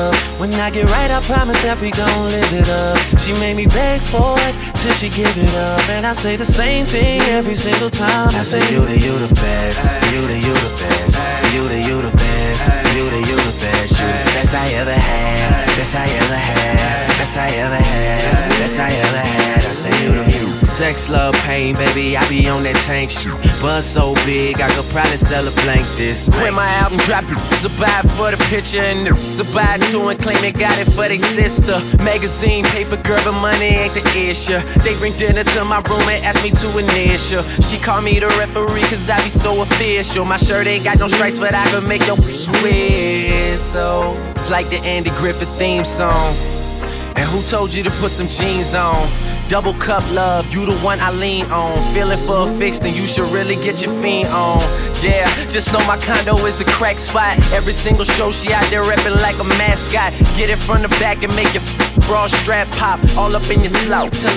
I 0.65 0.71
get 0.71 0.89
right, 0.89 1.11
I 1.11 1.21
promise 1.21 1.61
that 1.61 1.77
we 1.77 1.91
gon' 1.91 2.25
live 2.33 2.53
it 2.57 2.65
up. 2.73 2.97
She 3.21 3.37
made 3.37 3.53
me 3.53 3.67
beg 3.69 4.01
for 4.01 4.33
it 4.49 4.57
till 4.81 4.97
she 4.97 5.13
give 5.13 5.37
it 5.37 5.55
up. 5.61 5.85
And 5.93 6.07
I 6.07 6.15
say 6.15 6.37
the 6.37 6.45
same 6.49 6.87
thing 6.87 7.21
every 7.37 7.55
single 7.55 7.91
time. 7.91 8.33
I 8.33 8.41
say 8.41 8.65
you 8.73 8.81
the 8.81 8.97
you 8.97 9.13
the 9.21 9.29
best, 9.37 9.85
you 10.09 10.25
the 10.25 10.41
you 10.41 10.57
the 10.57 10.73
best, 10.81 11.21
you 11.53 11.69
the 11.69 11.77
you 11.85 12.01
the 12.01 12.17
best, 12.17 12.65
you 12.97 13.05
the 13.13 13.21
you 13.29 13.37
the 13.45 13.57
best, 13.61 13.93
you 14.01 14.09
the 14.09 14.25
best 14.33 14.55
I 14.57 14.73
ever 14.81 14.97
had, 14.97 15.67
best 15.77 15.95
I 16.01 16.09
ever 16.09 16.41
had, 16.49 17.09
best 17.21 17.37
I 17.37 17.49
ever 17.61 17.77
had, 17.77 18.49
best 18.57 18.79
I 18.81 18.89
ever 18.89 19.21
had. 19.21 19.65
I 19.69 19.73
say 19.77 19.93
you 20.01 20.13
the 20.17 20.33
you. 20.33 20.54
Sex, 20.75 21.09
love, 21.09 21.37
pain, 21.47 21.77
baby, 21.77 22.17
I 22.17 22.29
be 22.29 22.49
on 22.49 22.65
that 22.65 22.75
tank 22.83 23.09
shit. 23.09 23.31
Buzz 23.63 23.87
so 23.87 24.13
big, 24.27 24.61
I 24.61 24.67
could 24.75 24.91
probably 24.91 25.19
sell 25.19 25.47
a 25.47 25.53
blank 25.63 25.87
this. 25.95 26.27
When 26.43 26.53
my 26.53 26.67
album 26.83 26.99
drop, 27.07 27.23
it's 27.31 27.63
a 27.63 27.71
buy 27.79 28.03
for 28.19 28.35
the 28.35 28.37
picture 28.51 28.83
and 28.83 29.07
a 29.07 29.45
buy 29.55 29.79
two 29.87 30.09
and 30.09 30.19
claim 30.19 30.41
they 30.43 30.51
got 30.51 30.77
it 30.81 30.91
for 30.91 31.07
they 31.07 31.19
sister. 31.19 31.79
Magazine, 32.03 32.65
paper, 32.75 32.97
girl, 32.97 33.23
but 33.23 33.39
money 33.39 33.87
ain't 33.87 33.95
the 33.95 34.03
issue. 34.19 34.59
They 34.83 34.99
bring 34.99 35.17
dinner 35.17 35.45
to 35.45 35.65
my 35.65 35.79
room 35.87 36.03
and 36.11 36.25
ask 36.27 36.43
me 36.43 36.51
to 36.51 36.67
initial. 36.77 37.45
She 37.63 37.79
call 37.79 38.03
me 38.03 38.19
the 38.19 38.27
referee 38.43 38.83
cause 38.91 39.09
I 39.09 39.23
be 39.23 39.31
so 39.31 39.63
official. 39.63 40.25
My 40.25 40.39
shirt 40.39 40.67
ain't 40.67 40.83
got 40.83 40.99
no 40.99 41.07
stripes, 41.07 41.39
but 41.39 41.55
I 41.55 41.71
can 41.71 41.87
make 41.87 42.05
your 42.05 42.17
whistle. 42.67 44.19
Like 44.51 44.71
the 44.71 44.83
Andy 44.83 45.11
Griffith 45.11 45.57
theme 45.57 45.85
song. 45.85 46.35
And 47.15 47.31
who 47.31 47.45
told 47.45 47.73
you 47.73 47.85
to 47.85 47.91
put 48.03 48.11
them 48.19 48.27
jeans 48.27 48.75
on? 48.75 49.24
Double 49.49 49.75
cup 49.75 50.03
love, 50.13 50.53
you 50.53 50.65
the 50.65 50.77
one 50.79 50.99
I 51.01 51.11
lean 51.13 51.45
on. 51.47 51.77
Feeling 51.93 52.19
for 52.27 52.49
a 52.49 52.59
fix, 52.59 52.79
then 52.79 52.95
you 52.95 53.07
should 53.07 53.31
really 53.31 53.57
get 53.57 53.83
your 53.83 53.93
fiend 54.01 54.29
on. 54.29 54.61
Yeah, 55.03 55.29
just 55.49 55.73
know 55.73 55.85
my 55.87 55.99
condo 55.99 56.37
is 56.47 56.57
the 56.57 56.65
crack 56.65 56.99
spot. 56.99 57.39
Every 57.53 57.73
single 57.73 58.05
show 58.05 58.31
she 58.31 58.53
out 58.53 58.65
there 58.71 58.83
reppin' 58.83 59.21
like 59.21 59.39
a 59.39 59.45
mascot. 59.45 60.13
Get 60.37 60.51
it 60.51 60.59
from 60.59 60.83
the 60.83 60.89
back 61.01 61.23
and 61.23 61.35
make 61.37 61.53
your 61.53 61.63
bra 62.07 62.27
strap 62.27 62.69
pop. 62.79 63.01
All 63.17 63.37
up 63.37 63.49
in 63.51 63.61
your 63.61 63.71
slout 63.71 64.13
till 64.13 64.33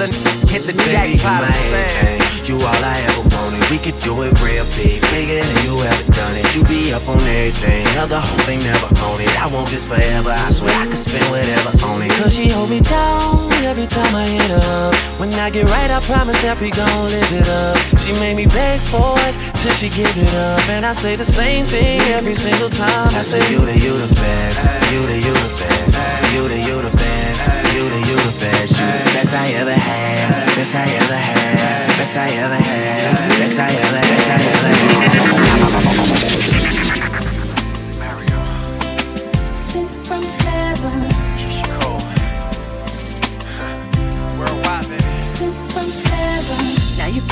hit 0.50 0.64
the 0.64 0.74
Baby, 0.74 1.14
you 1.14 1.18
jackpot. 1.18 2.27
You 2.48 2.56
all 2.56 2.64
I 2.64 3.04
ever 3.12 3.28
wanted. 3.36 3.60
We 3.70 3.78
could 3.78 4.00
do 4.00 4.24
it 4.24 4.32
real 4.40 4.64
big, 4.80 5.04
bigger 5.12 5.44
than 5.44 5.58
you 5.68 5.84
ever 5.84 6.12
done 6.14 6.32
it. 6.40 6.48
You 6.56 6.64
be 6.64 6.94
up 6.94 7.06
on 7.10 7.20
everything, 7.20 7.86
other 8.00 8.22
whole 8.22 8.40
thing 8.48 8.64
never 8.64 8.88
own 9.04 9.20
it. 9.20 9.28
I 9.36 9.48
want 9.48 9.68
this 9.70 9.86
forever. 9.86 10.32
I 10.32 10.50
swear 10.50 10.72
I 10.80 10.88
could 10.88 10.98
spend 10.98 11.28
whatever 11.28 11.76
on 11.84 12.04
it. 12.04 12.12
Cause 12.12 12.34
she 12.34 12.48
hold 12.48 12.70
me 12.70 12.80
down 12.80 13.52
every 13.68 13.86
time 13.86 14.16
I 14.16 14.24
hit 14.28 14.52
up. 14.52 14.96
When 15.20 15.34
I 15.34 15.50
get 15.50 15.66
right, 15.68 15.92
I 15.92 16.00
promise 16.08 16.42
that 16.42 16.62
we 16.62 16.72
gon' 16.72 17.12
live 17.12 17.34
it 17.34 17.50
up. 17.50 17.76
She 18.00 18.14
made 18.14 18.38
me 18.38 18.48
beg 18.48 18.80
for 18.80 19.20
it 19.28 19.36
till 19.60 19.74
she 19.74 19.90
give 19.90 20.16
it 20.16 20.34
up. 20.36 20.64
And 20.70 20.86
I 20.86 20.94
say 20.94 21.18
the 21.18 21.26
same 21.26 21.66
thing 21.66 22.00
every 22.16 22.36
single 22.36 22.70
time. 22.70 23.12
I 23.12 23.24
say 23.24 23.44
you 23.52 23.60
the 23.60 23.76
you 23.76 23.92
the 23.92 24.16
best, 24.16 24.64
you 24.94 25.04
the 25.06 25.20
you 25.20 25.34
the 25.36 25.52
best, 25.60 26.17
you 26.34 26.48
the 26.48 26.60
you 26.60 26.82
the 26.82 26.96
best, 26.98 27.48
you 27.74 27.90
the 27.90 28.00
you 28.08 28.16
the 28.16 28.34
best, 28.40 28.80
you 28.80 28.86
the 28.86 29.04
best 29.16 29.34
I 29.34 29.50
ever 29.54 29.72
had, 29.72 30.46
best 30.56 30.76
I 30.76 30.84
ever 30.84 31.16
had, 31.16 31.98
best 31.98 32.18
I 32.18 32.30
ever 32.30 32.56
had, 32.56 33.40
best 33.40 33.60
I 33.60 33.70
ever, 33.70 34.02
best 34.02 34.30
I 34.30 34.42
ever 34.42 36.12
had. 36.12 36.17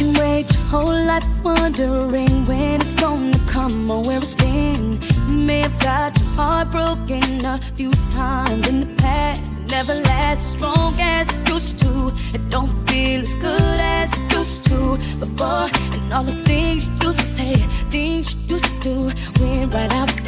Can 0.05 0.13
wait 0.21 0.53
your 0.53 0.63
whole 0.65 1.05
life 1.05 1.25
wondering 1.43 2.45
when 2.45 2.81
it's 2.81 2.95
gonna 2.95 3.37
come 3.47 3.89
or 3.89 4.03
where 4.03 4.17
it's 4.17 4.35
been. 4.35 4.99
May 5.29 5.61
have 5.61 5.79
got 5.79 6.19
your 6.19 6.29
heart 6.31 6.71
broken 6.71 7.45
a 7.45 7.57
few 7.75 7.91
times 8.13 8.67
in 8.69 8.79
the 8.81 9.01
past. 9.01 9.51
It 9.53 9.71
never 9.71 9.93
lasts 9.93 10.43
as 10.43 10.57
strong 10.57 10.93
as 10.99 11.33
it 11.33 11.49
used 11.49 11.79
to. 11.79 12.11
It 12.33 12.49
don't 12.49 12.73
feel 12.89 13.21
as 13.21 13.35
good 13.35 13.79
as 13.79 14.09
it 14.17 14.31
used 14.33 14.63
to 14.65 14.97
before. 15.19 15.67
And 15.93 16.13
all 16.13 16.23
the 16.23 16.37
things 16.43 16.87
you 16.87 16.93
used 17.07 17.19
to 17.19 17.25
say, 17.25 17.55
things 17.89 18.33
you 18.33 18.55
used 18.55 18.65
to 18.65 18.79
do, 18.81 18.97
went 19.39 19.73
right 19.73 19.93
out 19.93 20.24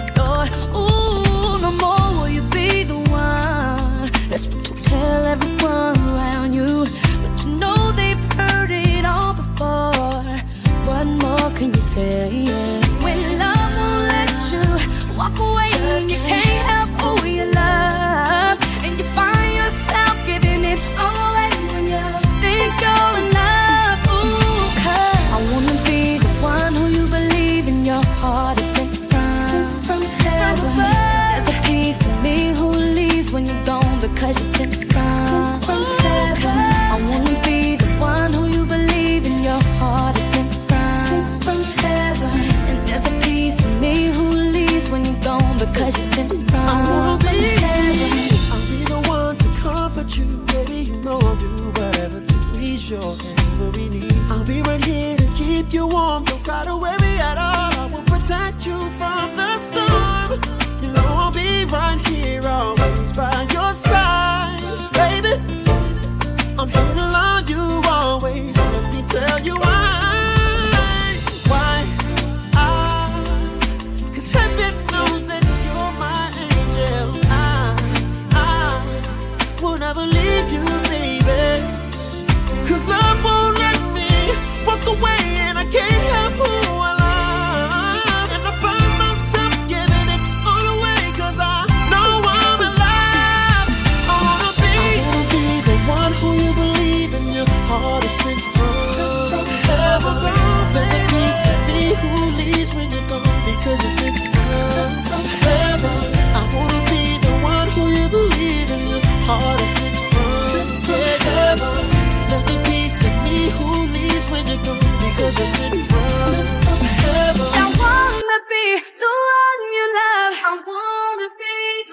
I 120.50 120.56
wanna 120.64 121.28
be. 121.36 121.84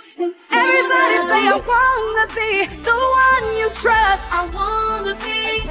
Everybody 0.54 1.18
say 1.26 1.42
I 1.50 1.58
wanna 1.58 2.26
be 2.38 2.70
the 2.86 2.94
one 2.94 3.46
you 3.58 3.66
trust. 3.74 4.30
I 4.30 4.46
wanna 4.54 5.18
be. 5.18 5.66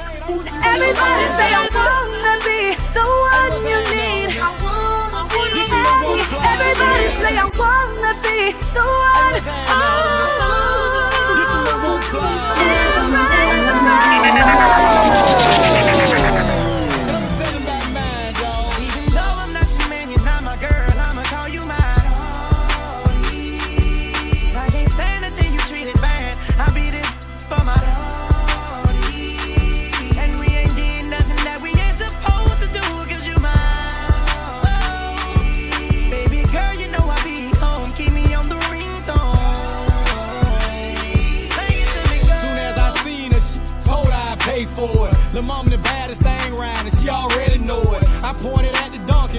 Everybody 0.68 1.26
say 1.32 1.48
I 1.48 1.64
wanna 1.72 2.36
be 2.44 2.76
the 2.92 3.06
one 3.08 3.56
you 3.64 3.80
need. 3.88 4.36
I 4.36 4.52
wanna 4.60 5.24
be. 5.32 5.48
Everybody 6.44 7.08
say 7.24 7.32
I 7.40 7.48
wanna 7.56 8.12
be 8.20 8.52
the 8.76 8.84
one. 8.84 9.40
Oh. 9.72 10.44
Even 15.48 15.63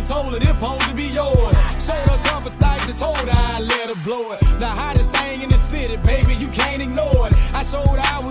told 0.07 0.33
her 0.33 0.39
this 0.39 0.49
supposed 0.49 0.87
to 0.89 0.95
be 0.95 1.07
yours. 1.07 1.55
Showed 1.81 2.05
her 2.05 2.19
couple 2.29 2.51
stipes 2.51 2.87
and 2.87 2.97
told 2.97 3.17
her 3.17 3.29
I'd 3.29 3.61
let 3.61 3.89
her 3.89 3.99
blow 4.03 4.31
it. 4.33 4.39
The 4.59 4.67
hottest 4.67 5.15
thing 5.15 5.41
in 5.41 5.49
the 5.49 5.57
city, 5.65 5.97
baby, 5.97 6.33
you 6.35 6.47
can't 6.47 6.81
ignore 6.81 7.27
it. 7.27 7.33
I 7.53 7.63
showed 7.63 7.87
her 7.87 8.01
I 8.01 8.24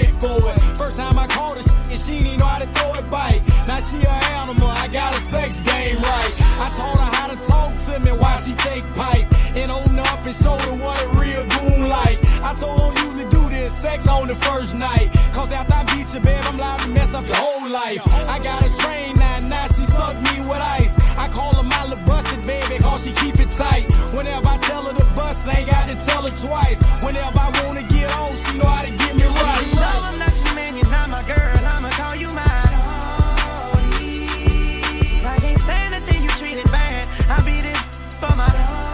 went 0.00 0.14
for 0.20 0.38
it. 0.50 0.58
First 0.76 0.96
time 0.96 1.18
I 1.18 1.26
caught 1.28 1.56
her, 1.56 1.90
and 1.90 1.98
she 1.98 2.18
didn't 2.18 2.38
know 2.38 2.46
how 2.46 2.58
to 2.58 2.66
throw 2.66 2.94
it 2.94 3.10
bite. 3.10 3.42
Now 3.66 3.80
she 3.80 3.98
a 4.02 4.16
animal, 4.40 4.68
I 4.68 4.88
got 4.88 5.14
a 5.14 5.20
sex 5.20 5.60
game 5.60 5.96
right. 5.96 6.32
I 6.60 6.68
taught 6.76 6.98
her 6.98 7.10
how 7.16 7.28
to 7.28 7.38
talk 7.46 7.70
to 7.86 8.00
me 8.00 8.12
while 8.12 8.38
she 8.40 8.52
take 8.54 8.84
pipe. 8.94 9.26
And 9.54 9.70
open 9.70 9.98
up 9.98 10.24
and 10.24 10.34
show 10.34 10.56
her 10.56 10.74
what 10.76 11.02
a 11.02 11.08
real 11.18 11.44
goon 11.46 11.88
like. 11.88 12.18
I 12.42 12.54
told 12.54 12.80
her 12.80 12.86
don't 12.94 13.04
usually 13.04 13.28
do 13.30 13.42
this, 13.50 13.74
sex 13.76 14.06
on 14.06 14.28
the 14.28 14.36
first 14.36 14.74
night. 14.74 15.10
Cause 15.32 15.52
after 15.52 15.74
I 15.74 15.84
beat 15.90 16.06
you, 16.14 16.20
babe, 16.20 16.44
I'm 16.46 16.56
liable 16.56 16.84
to 16.84 16.90
mess 16.90 17.14
up 17.14 17.26
your 17.26 17.36
whole 17.36 17.68
life. 17.68 18.00
I 18.28 18.38
got 18.38 18.62
a 18.62 18.70
train 18.78 19.18
now, 19.18 19.40
now 19.40 19.66
she 19.66 19.84
suck 19.90 20.14
me 20.22 20.38
with 20.46 20.62
ice. 20.62 20.94
I 21.18 21.28
call 21.28 21.52
her 21.54 21.66
my 21.68 21.82
little 21.84 22.06
busted 22.06 22.46
baby, 22.46 22.78
cause 22.78 23.04
she 23.04 23.12
keep 23.12 23.40
it 23.40 23.50
tight. 23.50 23.90
Whenever 24.14 24.46
I 24.46 24.56
tell 24.62 24.84
her 24.86 24.94
to 24.94 25.06
bust, 25.16 25.46
I 25.46 25.60
ain't 25.60 25.70
got 25.70 25.88
to 25.88 25.96
tell 26.06 26.22
her 26.22 26.34
twice. 26.46 26.78
Whenever 27.02 27.38
I 27.38 27.50
wanna 27.64 27.82
get 27.90 28.08
on, 28.16 28.36
she 28.36 28.56
know 28.56 28.66
how 28.66 28.84
to 28.86 28.90
get 28.90 29.16
me 29.16 29.24
right. 29.24 29.89
Even 29.90 30.04
I'm 30.04 30.18
not 30.18 30.44
your 30.44 30.54
man, 30.54 30.76
you're 30.76 30.90
not 30.90 31.08
my 31.08 31.22
girl, 31.22 31.66
I'ma 31.66 31.90
call 31.90 32.14
you 32.14 32.28
mine. 32.32 32.46
Oh, 32.46 33.72
I 35.26 35.36
can't 35.40 35.58
stand 35.58 35.94
to 35.94 36.00
see 36.00 36.22
you 36.22 36.30
treated 36.30 36.70
bad. 36.70 37.08
I'll 37.28 37.44
be 37.44 37.60
this 37.60 37.80
for 38.20 38.34
my 38.36 38.48
shorty. 38.48 38.89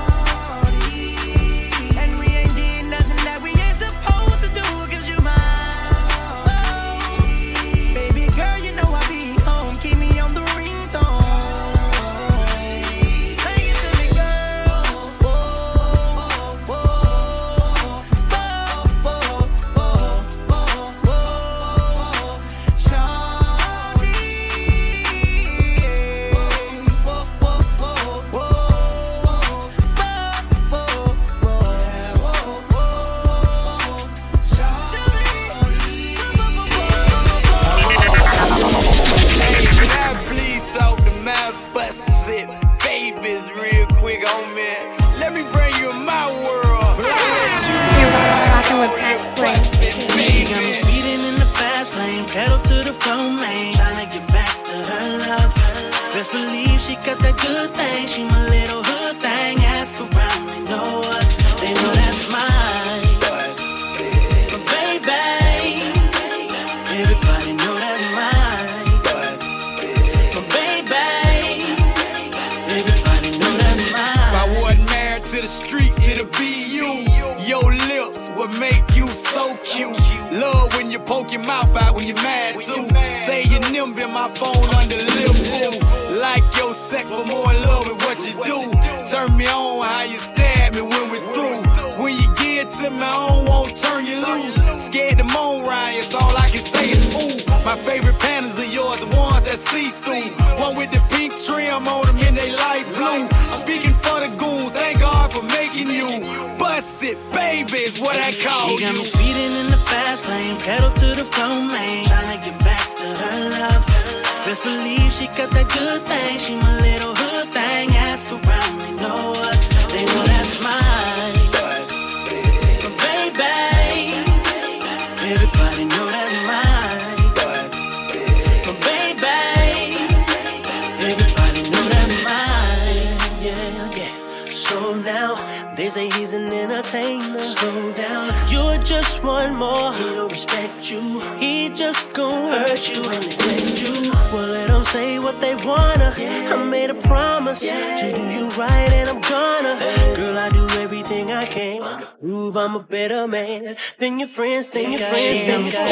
Prove 152.20 152.56
I'm 152.56 152.76
a 152.76 152.80
better 152.80 153.26
man 153.28 153.76
than 153.98 154.18
your 154.18 154.28
friends 154.28 154.68
than 154.68 154.92
Your 154.92 155.00
friends 155.00 155.74
think. 155.74 155.74
I 155.76 155.90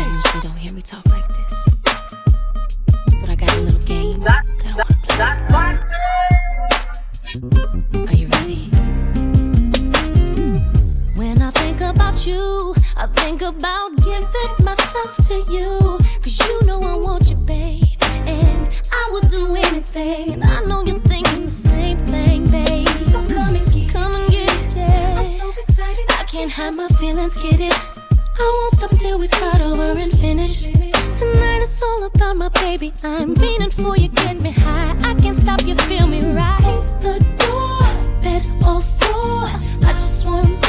know 0.00 0.08
you 0.08 0.16
usually 0.16 0.42
don't 0.46 0.56
hear 0.56 0.72
me 0.72 0.82
talk 0.82 1.06
like 1.08 1.26
this, 1.28 1.78
but 3.20 3.30
I 3.30 3.34
got 3.34 3.52
a 3.54 3.60
little 3.60 3.80
game. 3.80 4.10
Are 8.06 8.14
you 8.14 8.28
ready? 8.28 8.70
When 11.16 11.40
I 11.42 11.50
think 11.52 11.80
about 11.80 12.26
you, 12.26 12.74
I 12.96 13.06
think 13.14 13.42
about 13.42 13.96
giving 13.96 14.64
myself 14.64 15.16
to 15.28 15.34
you. 15.50 15.98
Cause 16.22 16.38
you 16.46 16.66
know 16.66 16.80
I 16.80 16.96
want 16.96 17.30
you, 17.30 17.36
babe. 17.36 17.83
I 18.96 19.10
would 19.12 19.28
do 19.30 19.54
anything. 19.54 20.34
And 20.34 20.44
I 20.44 20.60
know 20.68 20.82
you're 20.84 21.00
thinking 21.00 21.42
the 21.42 21.48
same 21.48 21.98
thing, 22.06 22.46
babe. 22.48 22.88
So 23.10 23.18
come 23.94 24.14
and 24.14 24.30
get 24.30 24.50
it. 24.76 25.18
I'm 25.18 25.30
so 25.30 25.48
excited. 25.62 26.06
I 26.20 26.24
can't 26.24 26.50
hide 26.50 26.74
my 26.74 26.88
feelings, 26.88 27.36
get 27.36 27.60
it. 27.60 27.74
I 28.38 28.46
won't 28.56 28.72
stop 28.76 28.92
until 28.92 29.18
we 29.18 29.26
start 29.26 29.60
over 29.60 29.98
and 30.00 30.12
finish. 30.18 30.62
Tonight 31.20 31.60
it's 31.62 31.82
all 31.82 32.04
about 32.04 32.36
my 32.36 32.48
baby. 32.48 32.92
I'm 33.02 33.34
waiting 33.34 33.70
for 33.70 33.96
you, 33.96 34.08
get 34.08 34.42
me 34.42 34.50
high. 34.50 34.96
I 35.10 35.14
can't 35.14 35.36
stop 35.36 35.62
you, 35.64 35.74
feel 35.74 36.06
me 36.06 36.20
right. 36.30 36.60
Close 36.60 36.94
the 36.96 37.16
door, 37.42 37.82
bed 38.22 38.44
or 38.66 38.80
floor. 38.80 39.44
I 39.88 39.92
just 39.94 40.26
want. 40.26 40.63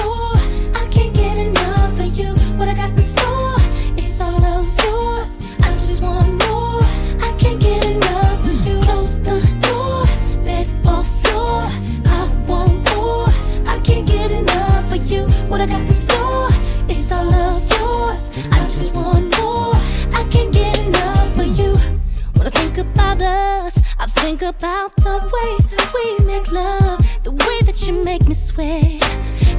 About 24.45 24.95
the 24.97 25.17
way 25.33 25.57
that 25.71 25.91
we 25.95 26.25
make 26.27 26.51
love, 26.51 26.99
the 27.23 27.31
way 27.31 27.61
that 27.65 27.87
you 27.87 28.03
make 28.03 28.27
me 28.27 28.33
sweat. 28.35 29.01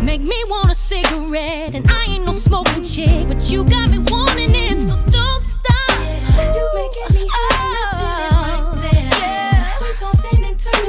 Make 0.00 0.20
me 0.20 0.44
want 0.48 0.70
a 0.70 0.74
cigarette, 0.74 1.74
and 1.74 1.90
I 1.90 2.04
ain't 2.04 2.24
no 2.24 2.30
smoking 2.30 2.84
chick, 2.84 3.26
but 3.26 3.50
you 3.50 3.64
got 3.64 3.90
me 3.90 3.98
wanting 3.98 4.54
it, 4.54 4.78
so 4.78 4.96
don't 5.10 5.42
stop. 5.42 5.98
You 6.38 6.70
making 6.74 7.20
me 7.20 7.28
oh, 7.28 8.80
yeah. 8.92 9.78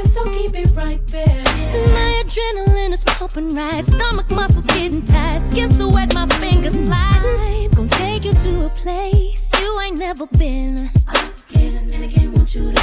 so 0.06 0.24
keep 0.26 0.54
it 0.54 0.72
right 0.76 1.06
there. 1.08 1.44
My 1.90 2.24
adrenaline 2.24 2.94
is 2.94 3.04
pumping 3.04 3.56
right, 3.56 3.84
stomach 3.84 4.30
muscles 4.30 4.68
getting 4.68 5.02
tight, 5.02 5.40
skin 5.40 5.70
so 5.70 5.90
wet, 5.90 6.14
my 6.14 6.28
fingers 6.38 6.86
slide. 6.86 7.70
Gonna 7.76 7.90
take 7.90 8.26
you 8.26 8.34
to 8.34 8.66
a 8.66 8.70
place 8.70 9.52
you 9.60 9.80
ain't 9.82 9.98
never 9.98 10.28
been. 10.28 10.92
Uh, 11.08 11.30
You. 11.60 12.74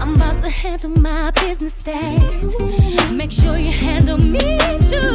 I'm 0.00 0.14
about 0.16 0.40
to 0.42 0.50
handle 0.50 0.90
my 0.90 1.30
business 1.32 1.82
days. 1.82 2.54
Make 3.12 3.30
sure 3.30 3.56
you 3.58 3.70
handle 3.70 4.18
me 4.18 4.58
too. 4.90 5.10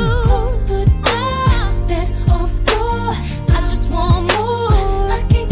That 1.88 2.10
on 2.32 2.48
floor. 2.48 3.16
I 3.56 3.58
just 3.70 3.92
want 3.92 4.28
more. 4.28 5.12
I 5.12 5.22
can't 5.30 5.50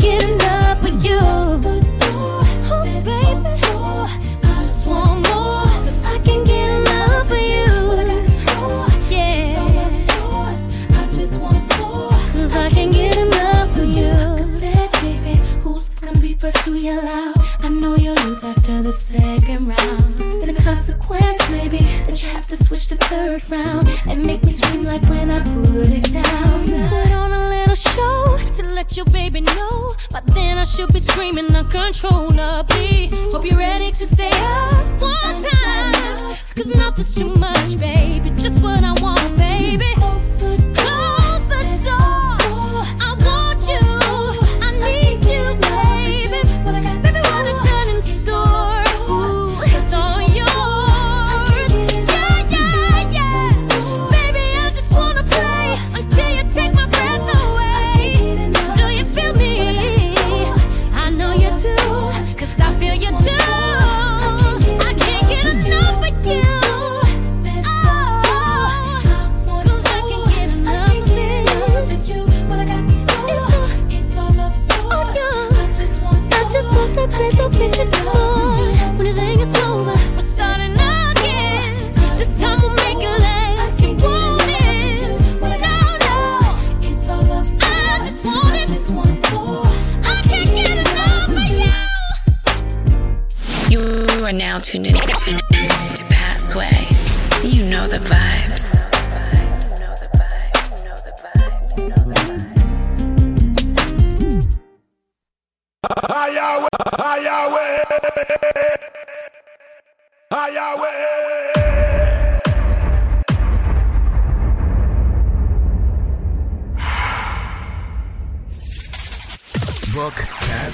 get 0.00 0.22
enough. 0.22 0.41
Consequence 20.92 21.50
may 21.50 21.68
be 21.68 21.78
that 22.04 22.22
you 22.22 22.28
have 22.30 22.46
to 22.46 22.56
switch 22.56 22.88
the 22.88 22.96
third 22.96 23.48
round 23.50 23.88
and 24.06 24.24
make 24.24 24.42
me 24.44 24.52
scream 24.52 24.84
like 24.84 25.02
when 25.08 25.30
I 25.30 25.40
put 25.40 25.90
it 25.90 26.12
down. 26.12 26.88
Put 26.88 27.12
on 27.12 27.32
a 27.32 27.46
little 27.48 27.74
show 27.74 28.36
to 28.52 28.62
let 28.74 28.96
your 28.96 29.06
baby 29.06 29.40
know. 29.40 29.92
But 30.10 30.26
then 30.26 30.58
I 30.58 30.64
should 30.64 30.92
be 30.92 31.00
screaming 31.00 31.54
uncontrollably. 31.54 33.10
Hope 33.32 33.44
you're 33.44 33.58
ready 33.58 33.90
to 33.92 34.06
stay 34.06 34.30
up 34.32 35.00
one 35.00 35.42
time. 35.42 36.36
Cause 36.54 36.70
nothing's 36.74 37.14
too 37.14 37.34
much, 37.34 37.78
baby. 37.78 38.30
Just 38.30 38.62
what 38.62 38.82
I 38.84 38.92
want, 39.02 39.36
baby. 39.36 40.01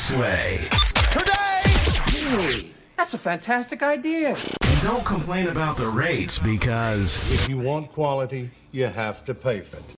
That's 0.09 0.21
Way. 0.21 0.69
Really? 2.31 2.75
That's 2.97 3.15
a 3.15 3.19
fantastic 3.19 3.83
idea. 3.83 4.37
And 4.63 4.83
don't 4.83 5.05
complain 5.05 5.49
about 5.49 5.77
the 5.77 5.89
rates 5.89 6.39
because 6.39 7.17
If 7.33 7.49
you 7.49 7.59
want 7.59 7.93
quality, 7.93 8.51
you 8.71 8.87
have 8.87 9.25
to 9.27 9.35
pay 9.35 9.61
for 9.61 9.79
it. 9.79 9.98